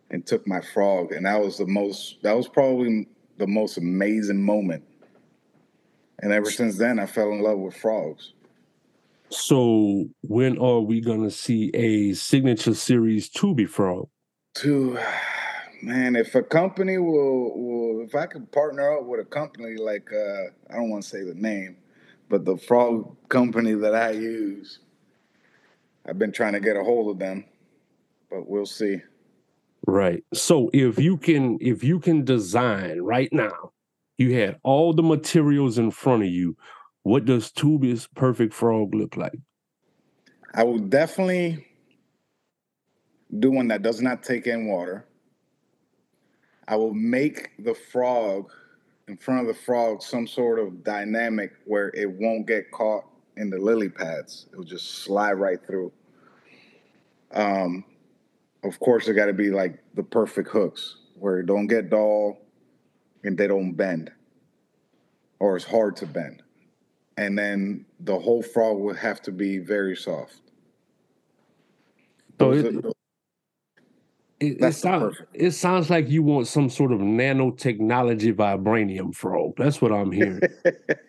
and 0.09 0.25
took 0.25 0.45
my 0.45 0.59
frog, 0.59 1.13
and 1.13 1.25
that 1.25 1.39
was 1.41 1.57
the 1.57 1.67
most. 1.67 2.21
That 2.23 2.35
was 2.35 2.49
probably 2.49 3.07
the 3.37 3.47
most 3.47 3.77
amazing 3.77 4.43
moment. 4.43 4.83
And 6.19 6.31
ever 6.31 6.51
since 6.51 6.77
then, 6.77 6.99
I 6.99 7.05
fell 7.05 7.31
in 7.31 7.41
love 7.41 7.57
with 7.57 7.75
frogs. 7.75 8.33
So 9.31 10.09
when 10.23 10.57
are 10.57 10.81
we 10.81 10.99
gonna 10.99 11.31
see 11.31 11.71
a 11.73 12.13
signature 12.13 12.73
series 12.73 13.29
to 13.29 13.55
be 13.55 13.65
frog? 13.65 14.09
To 14.55 14.99
man, 15.81 16.17
if 16.17 16.35
a 16.35 16.43
company 16.43 16.97
will 16.97 17.57
will 17.57 18.03
if 18.05 18.13
I 18.13 18.25
could 18.25 18.51
partner 18.51 18.97
up 18.97 19.05
with 19.05 19.21
a 19.21 19.25
company 19.25 19.77
like 19.77 20.11
uh 20.11 20.51
I 20.69 20.75
don't 20.75 20.89
want 20.89 21.03
to 21.03 21.09
say 21.09 21.23
the 21.23 21.33
name, 21.33 21.77
but 22.27 22.43
the 22.43 22.57
frog 22.57 23.15
company 23.29 23.73
that 23.73 23.95
I 23.95 24.11
use, 24.11 24.79
I've 26.05 26.19
been 26.19 26.33
trying 26.33 26.53
to 26.53 26.59
get 26.59 26.75
a 26.75 26.83
hold 26.83 27.09
of 27.09 27.19
them, 27.19 27.45
but 28.29 28.49
we'll 28.49 28.65
see. 28.65 28.97
Right. 29.87 30.25
So 30.33 30.69
if 30.73 30.99
you 30.99 31.15
can 31.15 31.57
if 31.61 31.85
you 31.85 32.01
can 32.01 32.25
design 32.25 32.99
right 32.99 33.31
now, 33.31 33.71
you 34.17 34.37
had 34.37 34.59
all 34.63 34.91
the 34.93 35.03
materials 35.03 35.77
in 35.77 35.89
front 35.89 36.23
of 36.23 36.29
you, 36.29 36.57
what 37.03 37.25
does 37.25 37.51
Tubi's 37.51 38.07
perfect 38.15 38.53
frog 38.53 38.93
look 38.93 39.17
like? 39.17 39.39
I 40.53 40.63
will 40.63 40.79
definitely 40.79 41.65
do 43.39 43.51
one 43.51 43.69
that 43.69 43.81
does 43.81 44.01
not 44.01 44.23
take 44.23 44.47
in 44.47 44.67
water. 44.67 45.05
I 46.67 46.75
will 46.75 46.93
make 46.93 47.51
the 47.59 47.73
frog 47.73 48.51
in 49.07 49.17
front 49.17 49.41
of 49.41 49.47
the 49.47 49.61
frog 49.61 50.01
some 50.01 50.27
sort 50.27 50.59
of 50.59 50.83
dynamic 50.83 51.53
where 51.65 51.89
it 51.89 52.09
won't 52.09 52.47
get 52.47 52.71
caught 52.71 53.05
in 53.37 53.49
the 53.49 53.57
lily 53.57 53.89
pads. 53.89 54.47
It'll 54.51 54.63
just 54.63 54.99
slide 55.03 55.33
right 55.33 55.59
through. 55.65 55.91
Um, 57.33 57.83
of 58.63 58.79
course, 58.79 59.07
it 59.07 59.13
got 59.13 59.25
to 59.25 59.33
be 59.33 59.49
like 59.49 59.79
the 59.95 60.03
perfect 60.03 60.49
hooks 60.49 60.97
where 61.15 61.39
it 61.39 61.45
don't 61.45 61.67
get 61.67 61.89
dull 61.89 62.37
and 63.23 63.37
they 63.37 63.47
don't 63.47 63.73
bend, 63.73 64.11
or 65.39 65.55
it's 65.55 65.65
hard 65.65 65.95
to 65.97 66.05
bend. 66.05 66.41
And 67.17 67.37
then 67.37 67.85
the 67.99 68.17
whole 68.17 68.41
frog 68.41 68.77
would 68.79 68.97
have 68.97 69.21
to 69.23 69.31
be 69.31 69.57
very 69.57 69.95
soft. 69.95 70.41
Oh, 72.39 72.53
so 72.53 72.67
it, 72.67 72.85
are- 72.85 72.91
it, 74.41 74.57
it, 74.59 74.73
sounds—it 74.73 75.51
sounds 75.51 75.91
like 75.91 76.09
you 76.09 76.23
want 76.23 76.47
some 76.47 76.67
sort 76.67 76.91
of 76.91 76.99
nanotechnology 76.99 78.33
vibranium 78.33 79.13
frog. 79.13 79.53
That's 79.55 79.79
what 79.81 79.91
I'm 79.91 80.11
hearing. 80.11 80.41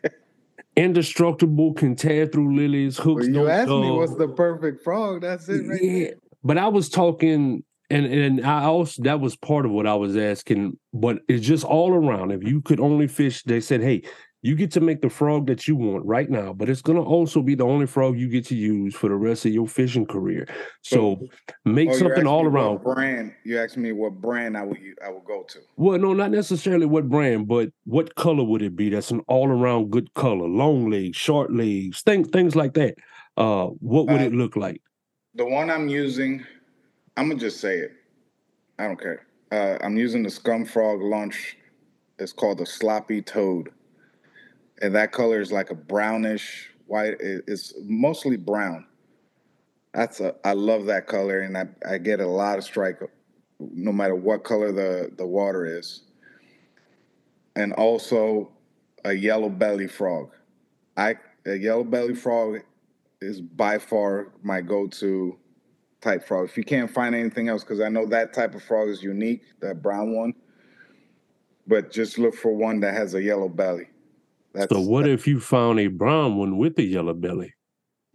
Indestructible, 0.76 1.72
can 1.72 1.96
tear 1.96 2.26
through 2.26 2.54
lilies, 2.54 2.98
hooks. 2.98 3.26
Well, 3.26 3.34
you 3.34 3.48
asked 3.48 3.68
me 3.68 3.90
what's 3.90 4.16
the 4.16 4.28
perfect 4.28 4.84
frog. 4.84 5.22
That's 5.22 5.48
it 5.48 5.66
right 5.66 5.82
yeah, 5.82 6.04
there. 6.04 6.14
but 6.44 6.58
I 6.58 6.68
was 6.68 6.90
talking, 6.90 7.64
and 7.88 8.06
and 8.06 8.44
I 8.44 8.64
also 8.64 9.02
that 9.04 9.20
was 9.20 9.34
part 9.34 9.64
of 9.64 9.72
what 9.72 9.86
I 9.86 9.94
was 9.94 10.14
asking. 10.14 10.78
But 10.92 11.20
it's 11.26 11.46
just 11.46 11.64
all 11.64 11.94
around. 11.94 12.32
If 12.32 12.42
you 12.44 12.60
could 12.60 12.80
only 12.80 13.06
fish, 13.06 13.42
they 13.44 13.60
said, 13.60 13.80
hey, 13.80 14.02
you 14.42 14.56
get 14.56 14.72
to 14.72 14.80
make 14.80 15.00
the 15.00 15.08
frog 15.08 15.46
that 15.46 15.68
you 15.68 15.76
want 15.76 16.04
right 16.04 16.28
now, 16.28 16.52
but 16.52 16.68
it's 16.68 16.82
gonna 16.82 17.02
also 17.02 17.40
be 17.42 17.54
the 17.54 17.64
only 17.64 17.86
frog 17.86 18.18
you 18.18 18.28
get 18.28 18.44
to 18.46 18.56
use 18.56 18.94
for 18.94 19.08
the 19.08 19.14
rest 19.14 19.46
of 19.46 19.52
your 19.52 19.68
fishing 19.68 20.04
career. 20.04 20.46
So 20.82 21.20
make 21.64 21.90
Oh, 21.90 21.92
something 21.96 22.26
all 22.26 22.44
around. 22.44 22.82
Brand? 22.82 23.32
You 23.44 23.60
asked 23.60 23.76
me 23.76 23.92
what 23.92 24.20
brand 24.20 24.56
I 24.56 24.64
would 24.64 24.78
I 25.04 25.10
would 25.10 25.24
go 25.24 25.44
to. 25.48 25.58
Well, 25.76 25.98
no, 25.98 26.12
not 26.12 26.32
necessarily 26.32 26.86
what 26.86 27.08
brand, 27.08 27.46
but 27.46 27.70
what 27.84 28.14
color 28.16 28.42
would 28.44 28.62
it 28.62 28.74
be? 28.74 28.90
That's 28.90 29.12
an 29.12 29.20
all 29.28 29.48
around 29.48 29.90
good 29.90 30.12
color, 30.14 30.48
long 30.48 30.90
legs, 30.90 31.16
short 31.16 31.52
legs, 31.52 32.02
things 32.02 32.28
things 32.32 32.56
like 32.56 32.74
that. 32.74 32.96
Uh, 33.36 33.66
what 33.78 34.08
would 34.08 34.20
Uh, 34.20 34.24
it 34.24 34.34
look 34.34 34.56
like? 34.56 34.82
The 35.36 35.46
one 35.46 35.70
I'm 35.70 35.88
using, 35.88 36.44
I'm 37.16 37.28
gonna 37.28 37.40
just 37.40 37.60
say 37.60 37.78
it. 37.78 37.92
I 38.78 38.88
don't 38.88 39.00
care. 39.00 39.24
Uh, 39.52 39.78
I'm 39.82 39.96
using 39.96 40.22
the 40.22 40.30
Scum 40.30 40.64
Frog 40.64 41.00
Lunch. 41.00 41.56
It's 42.18 42.32
called 42.32 42.58
the 42.58 42.66
Sloppy 42.66 43.22
Toad, 43.22 43.70
and 44.82 44.94
that 44.96 45.12
color 45.12 45.40
is 45.40 45.52
like 45.52 45.70
a 45.70 45.74
brownish 45.74 46.70
white. 46.86 47.14
It's 47.20 47.72
mostly 47.84 48.36
brown. 48.36 48.86
That's 49.94 50.20
a. 50.20 50.34
I 50.44 50.52
love 50.52 50.86
that 50.86 51.06
color, 51.06 51.40
and 51.40 51.56
I 51.56 51.68
I 51.88 51.98
get 51.98 52.20
a 52.20 52.26
lot 52.26 52.58
of 52.58 52.64
strike, 52.64 52.98
no 53.58 53.92
matter 53.92 54.16
what 54.16 54.44
color 54.44 54.72
the 54.72 55.10
the 55.16 55.26
water 55.26 55.64
is. 55.64 56.02
And 57.54 57.72
also, 57.74 58.50
a 59.04 59.12
yellow 59.12 59.48
belly 59.48 59.86
frog. 59.86 60.32
I 60.96 61.14
a 61.46 61.54
yellow 61.54 61.84
belly 61.84 62.14
frog 62.14 62.60
is 63.20 63.40
by 63.40 63.78
far 63.78 64.32
my 64.42 64.60
go-to 64.60 65.38
type 66.00 66.26
frog. 66.26 66.48
If 66.48 66.56
you 66.56 66.64
can't 66.64 66.90
find 66.90 67.14
anything 67.14 67.48
else, 67.48 67.62
because 67.62 67.80
I 67.80 67.88
know 67.88 68.04
that 68.06 68.32
type 68.32 68.56
of 68.56 68.64
frog 68.64 68.88
is 68.88 69.00
unique, 69.00 69.42
that 69.60 69.80
brown 69.80 70.16
one. 70.16 70.34
But 71.68 71.92
just 71.92 72.18
look 72.18 72.34
for 72.34 72.52
one 72.52 72.80
that 72.80 72.94
has 72.94 73.14
a 73.14 73.22
yellow 73.22 73.48
belly. 73.48 73.91
That's 74.52 74.72
So 74.72 74.80
what 74.80 75.08
if 75.08 75.26
you 75.26 75.40
found 75.40 75.80
a 75.80 75.86
brown 75.86 76.36
one 76.36 76.58
with 76.58 76.78
a 76.78 76.82
yellow 76.82 77.14
belly? 77.14 77.54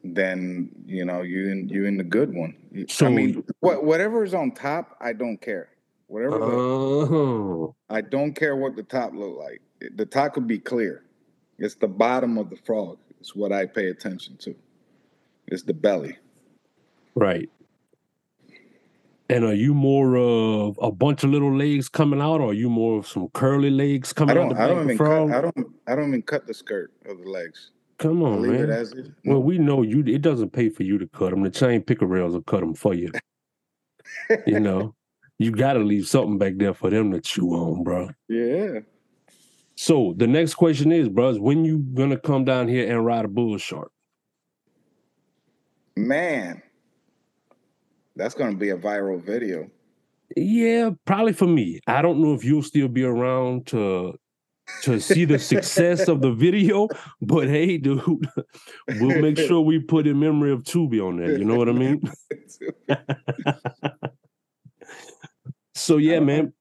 then 0.03 0.69
you 0.85 1.03
know 1.03 1.21
you 1.21 1.49
in 1.49 1.67
you 1.69 1.85
in 1.85 1.97
the 1.97 2.03
good 2.03 2.33
one. 2.33 2.55
So- 2.87 3.07
I 3.07 3.09
mean, 3.09 3.43
what 3.59 3.83
whatever 3.83 4.23
is 4.23 4.33
on 4.33 4.51
top, 4.51 4.95
I 5.01 5.11
don't 5.13 5.41
care. 5.41 5.69
Whatever 6.07 6.39
the, 6.39 6.45
Oh, 6.45 7.75
I 7.89 7.99
don't 8.01 8.33
care 8.33 8.55
what 8.55 8.75
the 8.77 8.83
top 8.83 9.13
look 9.13 9.37
like. 9.37 9.61
The 9.95 10.05
top 10.05 10.33
could 10.33 10.47
be 10.47 10.59
clear. 10.59 11.03
It's 11.57 11.75
the 11.75 11.87
bottom 11.87 12.37
of 12.37 12.49
the 12.49 12.55
frog. 12.57 12.97
It's 13.19 13.35
what 13.35 13.51
I 13.51 13.65
pay 13.65 13.89
attention 13.89 14.37
to. 14.37 14.55
It's 15.47 15.63
the 15.63 15.73
belly. 15.73 16.17
right. 17.15 17.49
And 19.29 19.43
are 19.43 19.53
you 19.53 19.73
more 19.73 20.15
of 20.17 20.79
a 20.81 20.89
bunch 20.91 21.23
of 21.23 21.31
little 21.31 21.53
legs 21.55 21.89
coming 21.89 22.21
out, 22.21 22.39
or 22.39 22.51
are 22.51 22.53
you 22.53 22.69
more 22.69 22.99
of 22.99 23.07
some 23.07 23.27
curly 23.33 23.69
legs 23.69 24.13
I 24.15 24.19
coming 24.19 24.37
out 24.37 24.49
don't. 24.49 24.55
the 24.55 24.61
I 24.61 24.67
don't 24.67 24.83
even 24.85 24.97
frog? 24.97 25.29
cut. 25.29 25.37
I 25.37 25.41
don't. 25.41 25.67
I 25.87 25.95
don't 25.95 26.07
even 26.09 26.21
cut 26.21 26.47
the 26.47 26.53
skirt 26.53 26.93
of 27.05 27.17
the 27.19 27.29
legs. 27.29 27.71
Come 27.97 28.23
on, 28.23 28.41
leave 28.43 28.61
it 28.61 28.69
man. 28.69 28.79
is. 28.79 28.93
Well, 29.25 29.41
we 29.41 29.57
know 29.57 29.81
you. 29.81 29.99
It 30.05 30.21
doesn't 30.21 30.51
pay 30.51 30.69
for 30.69 30.83
you 30.83 30.97
to 30.99 31.07
cut 31.07 31.31
them. 31.31 31.43
The 31.43 31.49
chain 31.49 31.81
pickerels 31.81 32.33
will 32.33 32.43
cut 32.43 32.61
them 32.61 32.73
for 32.73 32.93
you. 32.93 33.11
you 34.45 34.59
know, 34.61 34.95
you 35.39 35.51
got 35.51 35.73
to 35.73 35.79
leave 35.79 36.07
something 36.07 36.37
back 36.37 36.53
there 36.57 36.73
for 36.73 36.89
them 36.89 37.11
to 37.11 37.19
chew 37.19 37.49
on, 37.49 37.83
bro. 37.83 38.09
yeah. 38.29 38.79
So 39.75 40.13
the 40.17 40.25
next 40.25 40.55
question 40.55 40.91
is, 40.91 41.07
bros, 41.09 41.37
when 41.39 41.63
you 41.65 41.79
gonna 41.79 42.17
come 42.17 42.45
down 42.45 42.67
here 42.67 42.89
and 42.91 43.05
ride 43.05 43.25
a 43.25 43.27
bull 43.27 43.57
shark? 43.59 43.91
Man, 45.95 46.61
that's 48.17 48.35
gonna 48.35 48.55
be 48.55 48.71
a 48.71 48.77
viral 48.77 49.21
video. 49.21 49.69
Yeah, 50.35 50.91
probably 51.05 51.33
for 51.33 51.47
me. 51.47 51.79
I 51.87 52.01
don't 52.01 52.19
know 52.21 52.33
if 52.33 52.43
you'll 52.43 52.63
still 52.63 52.87
be 52.87 53.03
around 53.03 53.67
to 53.67 54.17
to 54.81 54.99
see 54.99 55.23
the 55.23 55.39
success 55.39 56.09
of 56.09 56.21
the 56.21 56.33
video, 56.33 56.89
but 57.21 57.47
hey, 57.47 57.77
dude, 57.77 58.03
we'll 58.99 59.21
make 59.21 59.37
sure 59.37 59.61
we 59.61 59.79
put 59.79 60.07
in 60.07 60.19
memory 60.19 60.51
of 60.51 60.63
Tubi 60.63 61.01
on 61.01 61.17
there. 61.17 61.37
You 61.37 61.45
know 61.45 61.55
what 61.55 61.69
I 61.69 61.73
mean? 61.73 62.01
So 65.77 65.97
yeah, 65.97 66.19
man. 66.19 66.53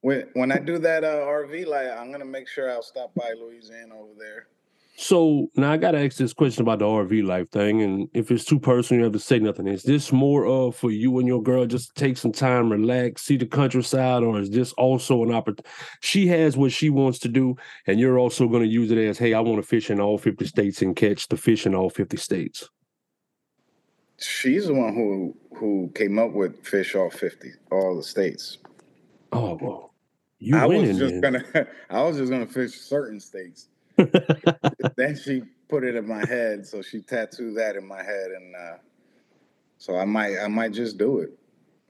when 0.00 0.24
when 0.32 0.50
I 0.50 0.58
do 0.58 0.78
that 0.78 1.04
uh, 1.04 1.26
RV, 1.26 1.66
like 1.66 1.90
I'm 1.90 2.10
gonna 2.10 2.24
make 2.24 2.48
sure 2.48 2.70
I'll 2.70 2.82
stop 2.82 3.14
by 3.14 3.34
Louisiana 3.38 3.94
over 3.96 4.14
there. 4.18 4.48
So 5.00 5.50
now 5.56 5.72
I 5.72 5.78
gotta 5.78 5.98
ask 5.98 6.18
this 6.18 6.34
question 6.34 6.60
about 6.60 6.80
the 6.80 6.84
RV 6.84 7.24
life 7.24 7.48
thing, 7.48 7.80
and 7.80 8.06
if 8.12 8.30
it's 8.30 8.44
too 8.44 8.60
personal, 8.60 9.00
you 9.00 9.04
have 9.04 9.14
to 9.14 9.18
say 9.18 9.38
nothing. 9.38 9.66
Is 9.66 9.82
this 9.82 10.12
more 10.12 10.44
of 10.44 10.76
for 10.76 10.90
you 10.90 11.18
and 11.18 11.26
your 11.26 11.42
girl 11.42 11.64
just 11.64 11.94
to 11.96 12.04
take 12.04 12.18
some 12.18 12.32
time, 12.32 12.70
relax, 12.70 13.22
see 13.22 13.38
the 13.38 13.46
countryside, 13.46 14.22
or 14.22 14.38
is 14.38 14.50
this 14.50 14.74
also 14.74 15.22
an 15.22 15.32
opportunity? 15.32 15.64
She 16.02 16.26
has 16.26 16.54
what 16.54 16.70
she 16.70 16.90
wants 16.90 17.18
to 17.20 17.28
do, 17.28 17.56
and 17.86 17.98
you're 17.98 18.18
also 18.18 18.46
going 18.46 18.62
to 18.62 18.68
use 18.68 18.90
it 18.90 18.98
as, 18.98 19.16
hey, 19.16 19.32
I 19.32 19.40
want 19.40 19.56
to 19.56 19.66
fish 19.66 19.88
in 19.88 20.00
all 20.00 20.18
50 20.18 20.44
states 20.44 20.82
and 20.82 20.94
catch 20.94 21.28
the 21.28 21.38
fish 21.38 21.64
in 21.64 21.74
all 21.74 21.88
50 21.88 22.18
states. 22.18 22.68
She's 24.18 24.66
the 24.66 24.74
one 24.74 24.94
who 24.94 25.34
who 25.56 25.90
came 25.94 26.18
up 26.18 26.32
with 26.32 26.62
fish 26.62 26.94
all 26.94 27.08
fifty, 27.08 27.52
all 27.72 27.96
the 27.96 28.02
states. 28.02 28.58
Oh, 29.32 29.58
well, 29.62 29.94
you 30.38 30.58
I 30.58 30.66
was 30.66 30.98
just 30.98 31.22
gonna 31.22 31.42
I 31.88 32.02
was 32.02 32.18
just 32.18 32.30
gonna 32.30 32.46
fish 32.46 32.74
certain 32.74 33.18
states. 33.18 33.68
Then 34.96 35.16
she 35.16 35.42
put 35.68 35.84
it 35.84 35.94
in 35.96 36.06
my 36.06 36.24
head, 36.26 36.66
so 36.66 36.82
she 36.82 37.00
tattooed 37.00 37.56
that 37.56 37.76
in 37.76 37.86
my 37.86 38.02
head, 38.02 38.30
and 38.36 38.54
uh, 38.56 38.76
so 39.78 39.96
I 39.96 40.04
might 40.04 40.38
I 40.38 40.48
might 40.48 40.72
just 40.72 40.98
do 40.98 41.20
it. 41.20 41.30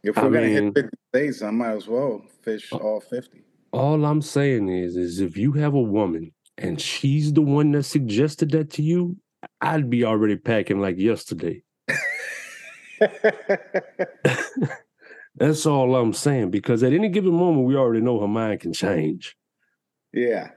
If 0.02 0.16
we're 0.16 0.30
gonna 0.30 0.46
mean- 0.46 0.64
hit 0.64 0.74
fifty 0.74 0.96
states, 1.14 1.42
I 1.42 1.50
might 1.50 1.72
as 1.72 1.86
well 1.86 2.22
fish 2.42 2.72
all 2.72 3.00
fifty. 3.00 3.42
all 3.72 4.04
I'm 4.04 4.22
saying 4.22 4.68
is, 4.68 4.96
is 4.96 5.20
if 5.20 5.36
you 5.36 5.52
have 5.52 5.74
a 5.74 5.80
woman 5.80 6.32
and 6.58 6.80
she's 6.80 7.32
the 7.32 7.42
one 7.42 7.72
that 7.72 7.84
suggested 7.84 8.50
that 8.52 8.70
to 8.70 8.82
you, 8.82 9.16
I'd 9.60 9.88
be 9.90 10.04
already 10.04 10.36
packing 10.36 10.80
like 10.80 10.98
yesterday. 10.98 11.62
That's 15.36 15.64
all 15.64 15.96
I'm 15.96 16.12
saying. 16.12 16.50
Because 16.50 16.82
at 16.82 16.92
any 16.92 17.08
given 17.08 17.32
moment, 17.32 17.66
we 17.66 17.76
already 17.76 18.02
know 18.02 18.20
her 18.20 18.28
mind 18.28 18.60
can 18.60 18.72
change. 18.72 19.36
Yeah. 20.12 20.50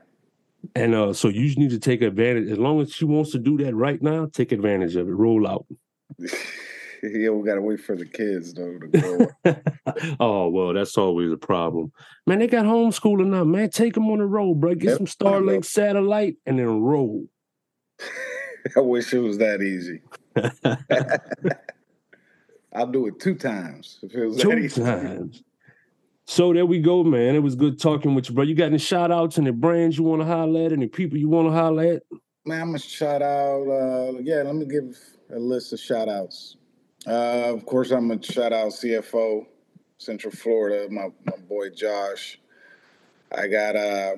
And 0.76 0.96
uh, 0.96 1.14
so 1.14 1.28
you 1.28 1.54
need 1.56 1.72
to 1.72 1.80
take 1.80 2.02
advantage. 2.02 2.50
As 2.50 2.58
long 2.58 2.82
as 2.82 2.92
she 2.92 3.06
wants 3.06 3.32
to 3.32 3.40
do 3.40 3.58
that 3.58 3.76
right 3.76 4.02
now, 4.02 4.28
take 4.32 4.52
advantage 4.52 4.96
of 4.96 5.08
it. 5.08 5.12
Roll 5.12 5.48
out. 5.48 5.66
yeah, 7.04 7.30
we 7.30 7.46
gotta 7.46 7.62
wait 7.62 7.82
for 7.82 7.96
the 7.96 8.06
kids 8.06 8.54
though 8.54 8.80
to 8.80 8.88
grow. 8.88 9.56
oh 10.20 10.50
well, 10.50 10.74
that's 10.74 10.98
always 10.98 11.32
a 11.32 11.38
problem. 11.38 11.92
Man, 12.26 12.40
they 12.40 12.48
got 12.48 12.66
homeschooling 12.66 13.28
now. 13.28 13.44
Man, 13.44 13.70
take 13.70 13.94
them 13.94 14.10
on 14.10 14.20
the 14.20 14.26
road, 14.26 14.62
bro. 14.62 14.76
Get 14.76 14.90
yep. 14.90 14.98
some 14.98 15.08
Starlink 15.08 15.66
satellite 15.66 16.38
and 16.46 16.60
then 16.60 16.82
roll. 16.82 17.26
I 18.78 18.80
wish 18.80 19.14
it 19.14 19.20
was 19.20 19.38
that 19.40 19.62
easy. 19.62 20.02
I'll 22.74 22.88
do 22.88 23.08
it 23.08 23.20
two 23.20 23.36
times 23.36 24.00
if 24.02 24.16
it 24.16 24.26
was 24.26 24.38
two 24.38 24.70
times. 24.70 25.44
So 26.26 26.54
there 26.54 26.66
we 26.66 26.80
go, 26.80 27.04
man. 27.04 27.36
It 27.36 27.44
was 27.44 27.56
good 27.56 27.80
talking 27.80 28.16
with 28.16 28.30
you, 28.30 28.36
bro. 28.36 28.46
You 28.46 28.56
got 28.56 28.68
any 28.68 28.78
shout 28.78 29.12
outs, 29.12 29.38
and 29.38 29.48
any 29.48 29.56
brands 29.56 29.98
you 29.98 30.06
want 30.06 30.22
to 30.22 30.26
highlight, 30.26 30.72
any 30.72 30.88
people 30.88 31.18
you 31.18 31.28
want 31.28 31.48
to 31.48 31.52
highlight? 31.52 32.00
Man, 32.46 32.62
I'm 32.62 32.68
gonna 32.68 32.80
shout 32.80 33.22
out. 33.22 33.68
Uh, 33.68 34.20
yeah, 34.22 34.42
let 34.44 34.56
me 34.56 34.66
give 34.66 34.98
a 35.34 35.40
list 35.40 35.74
of 35.74 35.80
shout 35.80 36.08
outs. 36.08 36.58
Uh, 37.06 37.54
of 37.54 37.66
course, 37.66 37.92
I'm 37.92 38.08
gonna 38.08 38.24
shout 38.24 38.54
out 38.54 38.72
CFO, 38.72 39.46
Central 39.98 40.32
Florida, 40.32 40.90
my, 40.90 41.10
my 41.26 41.38
boy 41.48 41.70
Josh. 41.70 42.40
I 43.36 43.48
got 43.48 43.76
uh, 43.76 44.16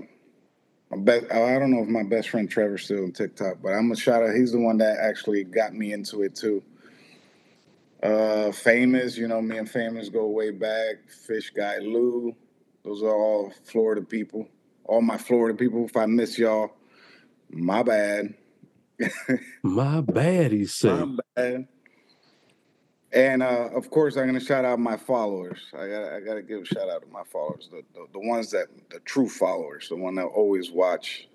my 0.92 0.98
best. 0.98 1.32
I 1.32 1.58
don't 1.58 1.72
know 1.72 1.82
if 1.82 1.88
my 1.88 2.04
best 2.04 2.30
friend 2.30 2.50
Trevor's 2.50 2.84
still 2.84 3.04
on 3.04 3.14
TikTok, 3.14 3.58
but 3.64 3.70
I'm 3.70 3.88
gonna 3.88 3.96
shout 3.96 4.24
out. 4.24 4.36
He's 4.36 4.52
the 4.52 4.60
one 4.60 4.78
that 4.78 4.98
actually 5.00 5.44
got 5.44 5.74
me 5.74 5.94
into 5.94 6.22
it 6.22 6.36
too. 6.36 6.64
Uh, 8.06 8.52
famous, 8.52 9.18
you 9.18 9.28
know, 9.28 9.42
me 9.42 9.58
and 9.58 9.70
famous 9.70 10.10
go 10.10 10.28
way 10.28 10.52
back. 10.52 11.10
Fish 11.26 11.50
guy 11.50 11.80
Lou, 11.80 12.36
those 12.84 13.02
are 13.02 13.16
all 13.16 13.52
Florida 13.64 14.02
people. 14.02 14.48
All 14.84 15.02
my 15.02 15.18
Florida 15.18 15.58
people. 15.58 15.86
If 15.86 15.98
I 15.98 16.06
miss 16.06 16.38
y'all, 16.38 16.72
my 17.50 17.82
bad. 17.82 18.36
my 19.64 20.02
bad, 20.02 20.52
he 20.52 20.66
said. 20.66 21.08
My 21.08 21.18
bad. 21.36 21.68
And 23.12 23.42
uh, 23.42 23.70
of 23.74 23.90
course, 23.90 24.18
I'm 24.18 24.28
gonna 24.28 24.40
shout 24.40 24.66
out 24.66 24.78
my 24.78 24.98
followers. 24.98 25.62
I 25.74 25.88
got 25.88 26.14
I 26.14 26.20
gotta 26.20 26.44
give 26.44 26.62
a 26.62 26.66
shout 26.66 26.90
out 26.90 27.02
to 27.02 27.08
my 27.08 27.24
followers, 27.24 27.70
the, 27.72 27.82
the, 27.94 28.06
the 28.14 28.20
ones 28.20 28.52
that 28.52 28.68
the 28.92 29.00
true 29.00 29.30
followers, 29.30 29.90
the 29.90 29.96
one 29.96 30.14
that 30.16 30.26
always 30.26 30.70
watch 30.70 31.28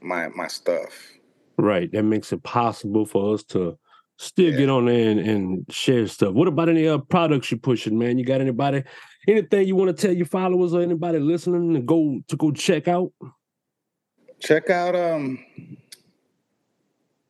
my 0.00 0.28
my 0.28 0.46
stuff. 0.46 1.10
Right. 1.58 1.92
That 1.92 2.04
makes 2.04 2.32
it 2.32 2.42
possible 2.44 3.04
for 3.04 3.34
us 3.34 3.42
to 3.44 3.76
still 4.20 4.52
yeah. 4.52 4.58
get 4.58 4.68
on 4.68 4.84
there 4.84 5.10
and, 5.10 5.20
and, 5.20 5.64
share 5.70 6.06
stuff. 6.06 6.34
What 6.34 6.46
about 6.46 6.68
any 6.68 6.86
uh, 6.86 6.98
products 6.98 7.50
you're 7.50 7.58
pushing, 7.58 7.98
man? 7.98 8.18
You 8.18 8.24
got 8.24 8.42
anybody, 8.42 8.84
anything 9.26 9.66
you 9.66 9.74
want 9.74 9.96
to 9.96 10.06
tell 10.06 10.14
your 10.14 10.26
followers 10.26 10.74
or 10.74 10.82
anybody 10.82 11.18
listening 11.18 11.72
to 11.72 11.80
go 11.80 12.20
to 12.28 12.36
go 12.36 12.52
check 12.52 12.86
out? 12.86 13.12
Check 14.38 14.70
out 14.70 14.94
um 14.94 15.44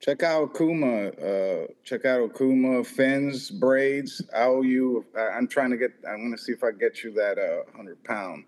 check 0.00 0.22
out 0.22 0.55
Kuma. 0.57 1.09
Uh 1.09 1.66
check 1.85 2.05
out 2.05 2.33
Okuma 2.33 2.85
fins, 2.85 3.50
braids. 3.50 4.22
I 4.35 4.42
owe 4.42 4.62
you 4.62 5.05
I'm 5.16 5.48
trying 5.48 5.70
to 5.70 5.76
get 5.76 5.92
I'm 6.09 6.24
gonna 6.24 6.38
see 6.38 6.53
if 6.53 6.62
I 6.62 6.70
get 6.72 7.03
you 7.03 7.12
that 7.14 7.38
uh 7.38 7.76
hundred 7.76 8.03
pound 8.05 8.44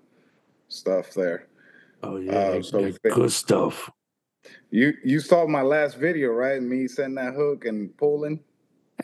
stuff 0.68 1.12
there. 1.14 1.46
Oh 2.04 2.16
yeah, 2.16 2.32
uh, 2.32 2.62
so 2.62 2.92
good 3.10 3.32
stuff. 3.32 3.90
You 4.70 4.94
you 5.04 5.20
saw 5.20 5.46
my 5.46 5.62
last 5.62 5.96
video, 5.96 6.30
right? 6.30 6.62
Me 6.62 6.88
sending 6.88 7.16
that 7.16 7.34
hook 7.34 7.64
and 7.64 7.96
pulling. 7.96 8.40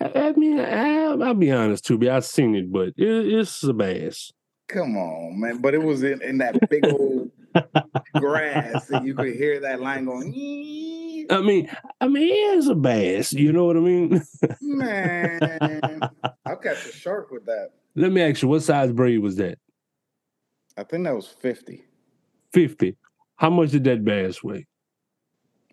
I, 0.01 0.12
I 0.14 0.33
mean, 0.33 0.61
I, 0.61 1.14
will 1.14 1.35
be 1.35 1.51
honest 1.51 1.85
too, 1.85 1.98
be 1.98 2.09
I 2.09 2.20
seen 2.20 2.55
it, 2.55 2.72
but 2.72 2.88
it, 2.96 2.98
it's 2.98 3.62
a 3.62 3.72
bass. 3.72 4.33
Come 4.68 4.96
on, 4.96 5.40
man! 5.40 5.59
But 5.59 5.74
it 5.74 5.83
was 5.83 6.03
in, 6.03 6.22
in 6.22 6.38
that 6.38 6.68
big 6.68 6.87
old 6.87 7.31
grass, 8.14 8.90
and 8.90 9.07
you 9.07 9.14
could 9.14 9.35
hear 9.35 9.61
that 9.61 9.81
line 9.81 10.05
going. 10.05 10.33
Ee! 10.35 11.27
I 11.31 11.40
mean, 11.40 11.70
I 12.01 12.09
mean, 12.09 12.59
it's 12.59 12.68
a 12.68 12.74
bass. 12.74 13.33
You 13.33 13.53
know 13.53 13.64
what 13.64 13.77
I 13.77 13.81
mean? 13.81 14.22
man, 14.61 16.01
I'll 16.46 16.57
catch 16.57 16.87
a 16.87 16.92
shark 16.92 17.31
with 17.31 17.46
that. 17.46 17.70
Let 17.94 18.12
me 18.12 18.22
ask 18.22 18.42
you, 18.42 18.48
what 18.48 18.62
size 18.62 18.92
braid 18.92 19.18
was 19.20 19.37
that? 19.37 19.59
I 20.77 20.85
think 20.85 21.05
that 21.05 21.14
was 21.14 21.27
fifty. 21.27 21.85
Fifty. 22.53 22.96
How 23.37 23.51
much 23.51 23.70
did 23.70 23.85
that 23.85 24.05
bass 24.05 24.42
weigh? 24.42 24.66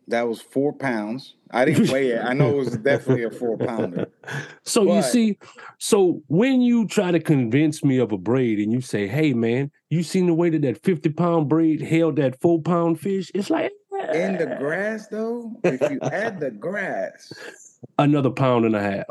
That 0.07 0.27
was 0.27 0.39
four 0.39 0.71
pounds. 0.71 1.35
I 1.49 1.65
didn't 1.65 1.89
weigh 1.89 2.09
it. 2.09 2.21
I 2.23 2.33
know 2.33 2.51
it 2.51 2.55
was 2.57 2.77
definitely 2.77 3.23
a 3.23 3.31
four 3.31 3.57
pounder. 3.57 4.07
So 4.63 4.85
but, 4.85 4.93
you 4.93 5.01
see, 5.03 5.37
so 5.77 6.23
when 6.27 6.61
you 6.61 6.87
try 6.87 7.11
to 7.11 7.19
convince 7.19 7.83
me 7.83 7.99
of 7.99 8.11
a 8.11 8.17
braid 8.17 8.57
and 8.57 8.71
you 8.71 8.81
say, 8.81 9.07
"Hey, 9.07 9.33
man, 9.33 9.69
you 9.91 10.01
seen 10.01 10.25
the 10.25 10.33
way 10.33 10.49
that 10.49 10.63
that 10.63 10.83
fifty 10.83 11.09
pound 11.09 11.47
braid 11.47 11.81
held 11.81 12.15
that 12.15 12.41
four 12.41 12.59
pound 12.59 12.99
fish?" 12.99 13.31
It's 13.35 13.51
like 13.51 13.71
in 14.13 14.37
the 14.37 14.55
grass, 14.59 15.07
though. 15.07 15.51
If 15.63 15.81
you 15.91 15.99
add 16.01 16.39
the 16.39 16.49
grass, 16.49 17.31
another 17.99 18.31
pound 18.31 18.65
and 18.65 18.75
a 18.75 18.81
half. 18.81 19.05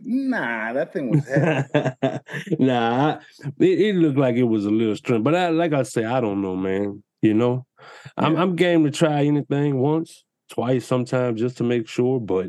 Nah, 0.00 0.72
that 0.72 0.92
thing 0.94 1.10
was 1.10 1.26
heavy. 1.26 2.18
nah, 2.58 3.20
it, 3.58 3.80
it, 3.80 3.94
looked 3.94 4.18
like 4.18 4.36
it 4.36 4.44
was 4.44 4.64
a 4.64 4.70
little 4.70 4.96
strength, 4.96 5.24
but 5.24 5.34
I, 5.34 5.48
like 5.50 5.74
I 5.74 5.82
say, 5.82 6.04
I 6.04 6.20
don't 6.20 6.40
know, 6.40 6.56
man. 6.56 7.02
You 7.20 7.34
know, 7.34 7.66
yeah. 7.80 8.26
I'm 8.26 8.36
I'm 8.36 8.56
game 8.56 8.84
to 8.84 8.90
try 8.90 9.24
anything 9.24 9.78
once 9.78 10.24
twice 10.48 10.86
sometimes 10.86 11.40
just 11.40 11.56
to 11.58 11.64
make 11.64 11.88
sure. 11.88 12.20
But 12.20 12.48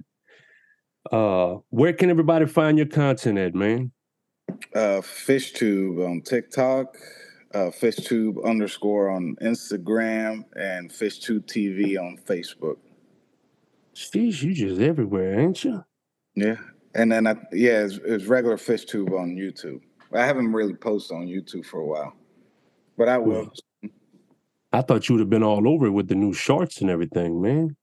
uh 1.12 1.58
where 1.70 1.94
can 1.94 2.10
everybody 2.10 2.46
find 2.46 2.78
your 2.78 2.88
content 2.88 3.38
at, 3.38 3.56
man? 3.56 3.92
Uh 4.74 5.02
FishTube 5.02 6.06
on 6.06 6.22
TikTok, 6.22 6.98
uh 7.54 7.72
FishTube 7.82 8.44
underscore 8.44 9.10
on 9.10 9.36
Instagram, 9.42 10.44
and 10.56 10.90
FishTube 10.90 11.46
TV 11.46 11.98
on 12.00 12.18
Facebook. 12.18 12.78
Jeez, 13.96 14.44
you 14.44 14.54
just 14.54 14.82
everywhere, 14.82 15.40
ain't 15.40 15.64
you? 15.64 15.84
Yeah. 16.36 16.58
And 16.94 17.12
then 17.12 17.28
I 17.28 17.36
yeah, 17.52 17.84
it's, 17.84 18.00
it's 18.06 18.26
regular 18.26 18.58
FishTube 18.58 19.18
on 19.18 19.36
YouTube. 19.36 19.82
I 20.14 20.26
haven't 20.26 20.54
really 20.54 20.76
posted 20.76 21.18
on 21.18 21.28
YouTube 21.28 21.66
for 21.66 21.80
a 21.80 21.86
while. 21.86 22.14
But 22.98 23.10
I 23.10 23.18
will. 23.18 23.52
I 24.74 24.82
thought 24.82 25.08
you 25.08 25.16
would 25.16 25.22
have 25.22 25.30
been 25.30 25.44
all 25.44 25.68
over 25.68 25.88
it 25.88 25.92
with 25.92 26.08
the 26.08 26.16
new 26.16 26.34
shorts 26.34 26.82
and 26.82 26.90
everything, 26.90 27.42
man. 27.42 27.76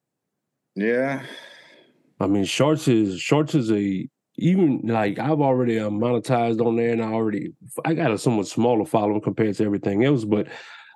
Yeah. 0.75 1.23
I 2.21 2.27
mean, 2.27 2.45
shorts 2.45 2.89
is 2.89 3.21
shorts 3.21 3.55
is 3.55 3.71
a 3.71 4.09
even 4.37 4.81
like 4.85 5.19
I've 5.19 5.41
already 5.41 5.79
uh, 5.79 5.91
monetized 5.91 6.65
on 6.65 6.77
there, 6.77 6.93
and 6.93 7.03
I 7.03 7.13
already 7.13 7.53
I 7.85 7.95
got 7.95 8.13
a 8.13 8.19
somewhat 8.19 8.47
smaller 8.47 8.85
following 8.85 9.21
compared 9.21 9.55
to 9.57 9.65
everything 9.65 10.05
else. 10.05 10.25
But 10.25 10.49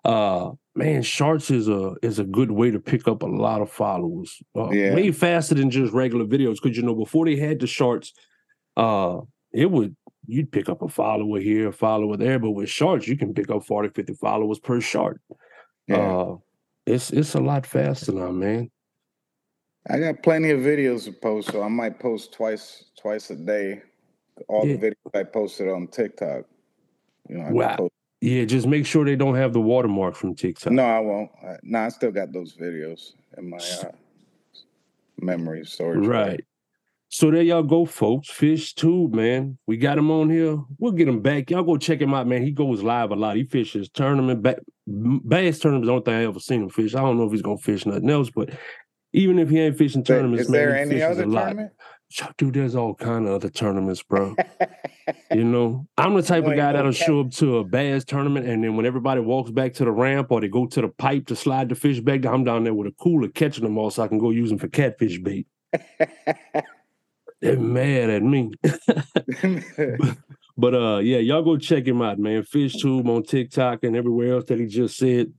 uh 0.05 0.51
man, 0.75 1.03
shorts 1.03 1.51
is 1.51 1.69
a 1.69 1.95
is 2.03 2.19
a 2.19 2.25
good 2.25 2.51
way 2.51 2.71
to 2.71 2.81
pick 2.81 3.07
up 3.09 3.23
a 3.23 3.27
lot 3.27 3.61
of 3.61 3.71
followers. 3.71 4.41
Uh, 4.57 4.71
yeah. 4.71 4.95
Way 4.95 5.13
faster 5.13 5.55
than 5.55 5.71
just 5.71 5.93
regular 5.93 6.25
videos. 6.25 6.57
Because 6.63 6.77
you 6.77 6.83
know, 6.83 6.95
before 6.95 7.27
they 7.27 7.37
had 7.37 7.61
the 7.61 7.67
shorts, 7.67 8.13
uh, 8.77 9.21
it 9.53 9.71
would 9.71 9.97
you'd 10.27 10.53
pick 10.53 10.69
up 10.69 10.83
a 10.83 10.89
follower 10.89 11.41
here, 11.41 11.69
a 11.69 11.73
follower 11.73 12.17
there. 12.17 12.39
But 12.39 12.53
with 12.53 12.69
shorts, 12.69 13.09
you 13.09 13.17
can 13.17 13.35
pick 13.35 13.51
up 13.51 13.65
40, 13.65 13.91
50 13.91 14.15
followers 14.15 14.59
per 14.59 14.81
short. 14.81 15.21
Yeah. 15.87 15.97
Uh 15.97 16.37
it's 16.87 17.11
it's 17.11 17.35
a 17.35 17.41
lot 17.41 17.67
faster 17.67 18.13
now, 18.13 18.31
man. 18.31 18.71
I 19.89 19.99
got 19.99 20.23
plenty 20.23 20.51
of 20.51 20.61
videos 20.61 21.05
to 21.05 21.13
post, 21.13 21.51
so 21.51 21.63
I 21.63 21.69
might 21.69 21.99
post 21.99 22.33
twice 22.33 22.85
twice 23.01 23.31
a 23.31 23.37
day. 23.37 23.83
All 24.49 24.67
yeah. 24.67 24.77
the 24.77 24.89
videos 24.89 25.21
I 25.21 25.25
posted 25.25 25.69
on 25.69 25.89
TikTok. 25.89 26.45
You 27.29 27.39
know, 27.39 27.45
I 27.45 27.51
wow. 27.51 27.89
Yeah, 28.21 28.45
just 28.45 28.67
make 28.67 28.85
sure 28.85 29.05
they 29.05 29.17
don't 29.17 29.37
have 29.37 29.53
the 29.53 29.61
watermark 29.61 30.17
from 30.17 30.35
TikTok. 30.35 30.73
No, 30.73 30.85
I 30.85 30.99
won't. 30.99 31.31
no, 31.63 31.79
I 31.79 31.89
still 31.89 32.11
got 32.11 32.33
those 32.33 32.55
videos 32.57 33.13
in 33.37 33.49
my 33.49 33.59
uh, 33.59 33.93
memory 35.21 35.65
storage. 35.65 36.07
Right. 36.07 36.45
So 37.11 37.31
there 37.31 37.43
y'all 37.43 37.63
go, 37.63 37.87
folks. 37.87 38.29
Fish 38.29 38.75
tube, 38.75 39.15
man. 39.15 39.57
We 39.67 39.79
got 39.79 39.97
him 39.97 40.11
on 40.11 40.29
here. 40.29 40.59
We'll 40.79 40.93
get 40.93 41.09
him 41.09 41.23
back. 41.23 41.51
Y'all 41.51 41.63
go 41.63 41.79
check 41.79 42.03
him 42.03 42.13
out, 42.13 42.27
man. 42.27 42.43
He 42.43 42.51
goes 42.51 42.83
live 42.83 43.13
a 43.13 43.17
lot. 43.17 43.37
He 43.37 43.45
fishes 43.45 43.89
tournament, 43.89 44.43
bass 44.43 45.59
tournaments. 45.59 45.87
The 45.87 45.93
only 45.93 46.05
thing 46.05 46.15
I 46.15 46.25
ever 46.25 46.41
seen 46.41 46.63
him 46.63 46.69
fish. 46.69 46.95
I 46.95 47.01
don't 47.01 47.17
know 47.17 47.25
if 47.25 47.33
he's 47.33 47.41
gonna 47.41 47.57
fish 47.57 47.87
nothing 47.87 48.11
else, 48.11 48.31
but 48.31 48.51
even 49.13 49.39
if 49.39 49.49
he 49.49 49.61
ain't 49.61 49.77
fishing 49.77 50.05
tournaments, 50.05 50.45
is 50.45 50.49
there 50.49 50.77
any 50.77 51.03
other 51.03 51.25
tournament? 51.25 51.73
Dude, 52.39 52.55
there's 52.55 52.75
all 52.75 52.95
kind 52.95 53.27
of 53.27 53.35
other 53.35 53.51
tournaments, 53.51 54.03
bro. 54.03 54.35
you 55.31 55.45
know, 55.45 55.87
I'm 55.99 56.15
the 56.15 56.23
type 56.23 56.45
of 56.45 56.57
guy 56.57 56.73
that'll 56.73 56.93
show 56.93 57.21
up 57.21 57.33
to 57.33 57.59
a 57.59 57.65
bass 57.65 58.05
tournament, 58.05 58.47
and 58.47 58.65
then 58.65 58.77
when 58.77 58.87
everybody 58.87 59.21
walks 59.21 59.51
back 59.51 59.75
to 59.75 59.85
the 59.85 59.91
ramp 59.91 60.29
or 60.31 60.41
they 60.41 60.49
go 60.49 60.67
to 60.67 60.81
the 60.81 60.89
pipe 60.89 61.27
to 61.27 61.37
slide 61.37 61.69
the 61.69 61.75
fish 61.75 62.01
back, 62.01 62.25
I'm 62.25 62.45
down 62.45 62.65
there 62.65 62.73
with 62.73 62.87
a 62.87 62.93
cooler 62.93 63.29
catching 63.29 63.65
them 63.65 63.77
all 63.77 63.91
so 63.91 64.03
I 64.03 64.09
can 64.09 64.19
go 64.19 64.31
use 64.31 64.49
them 64.49 64.59
for 64.59 64.69
catfish 64.69 65.19
bait. 65.19 65.47
They're 67.41 67.59
mad 67.59 68.11
at 68.11 68.23
me. 68.23 68.53
but 70.57 70.75
uh, 70.75 70.99
yeah, 70.99 71.19
y'all 71.19 71.43
go 71.43 71.57
check 71.57 71.87
him 71.87 72.03
out, 72.03 72.19
man. 72.19 72.43
Fish 72.43 72.75
Tube 72.77 73.09
on 73.09 73.23
TikTok 73.23 73.85
and 73.85 73.97
everywhere 73.97 74.35
else 74.35 74.45
that 74.47 74.59
he 74.59 74.67
just 74.67 74.97
said. 74.97 75.33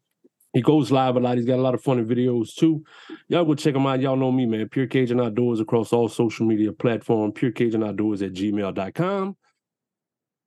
He 0.53 0.61
goes 0.61 0.91
live 0.91 1.15
a 1.15 1.19
lot. 1.19 1.37
He's 1.37 1.45
got 1.45 1.59
a 1.59 1.61
lot 1.61 1.75
of 1.75 1.81
funny 1.81 2.03
videos 2.03 2.55
too. 2.55 2.83
Y'all 3.27 3.45
go 3.45 3.53
check 3.53 3.75
him 3.75 3.85
out. 3.85 4.01
Y'all 4.01 4.15
know 4.15 4.31
me, 4.31 4.47
man. 4.47 4.67
Pure 4.69 4.87
Cajun 4.87 5.21
Outdoors 5.21 5.59
across 5.59 5.93
all 5.93 6.09
social 6.09 6.45
media 6.45 6.71
platforms. 6.71 7.33
Pure 7.35 7.51
Cajun 7.51 7.83
Outdoors 7.83 8.21
at 8.23 8.33
gmail.com. 8.33 9.37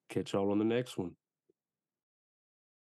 Catch 0.08 0.32
y'all 0.32 0.50
on 0.50 0.58
the 0.58 0.64
next 0.64 0.98
one. 0.98 1.12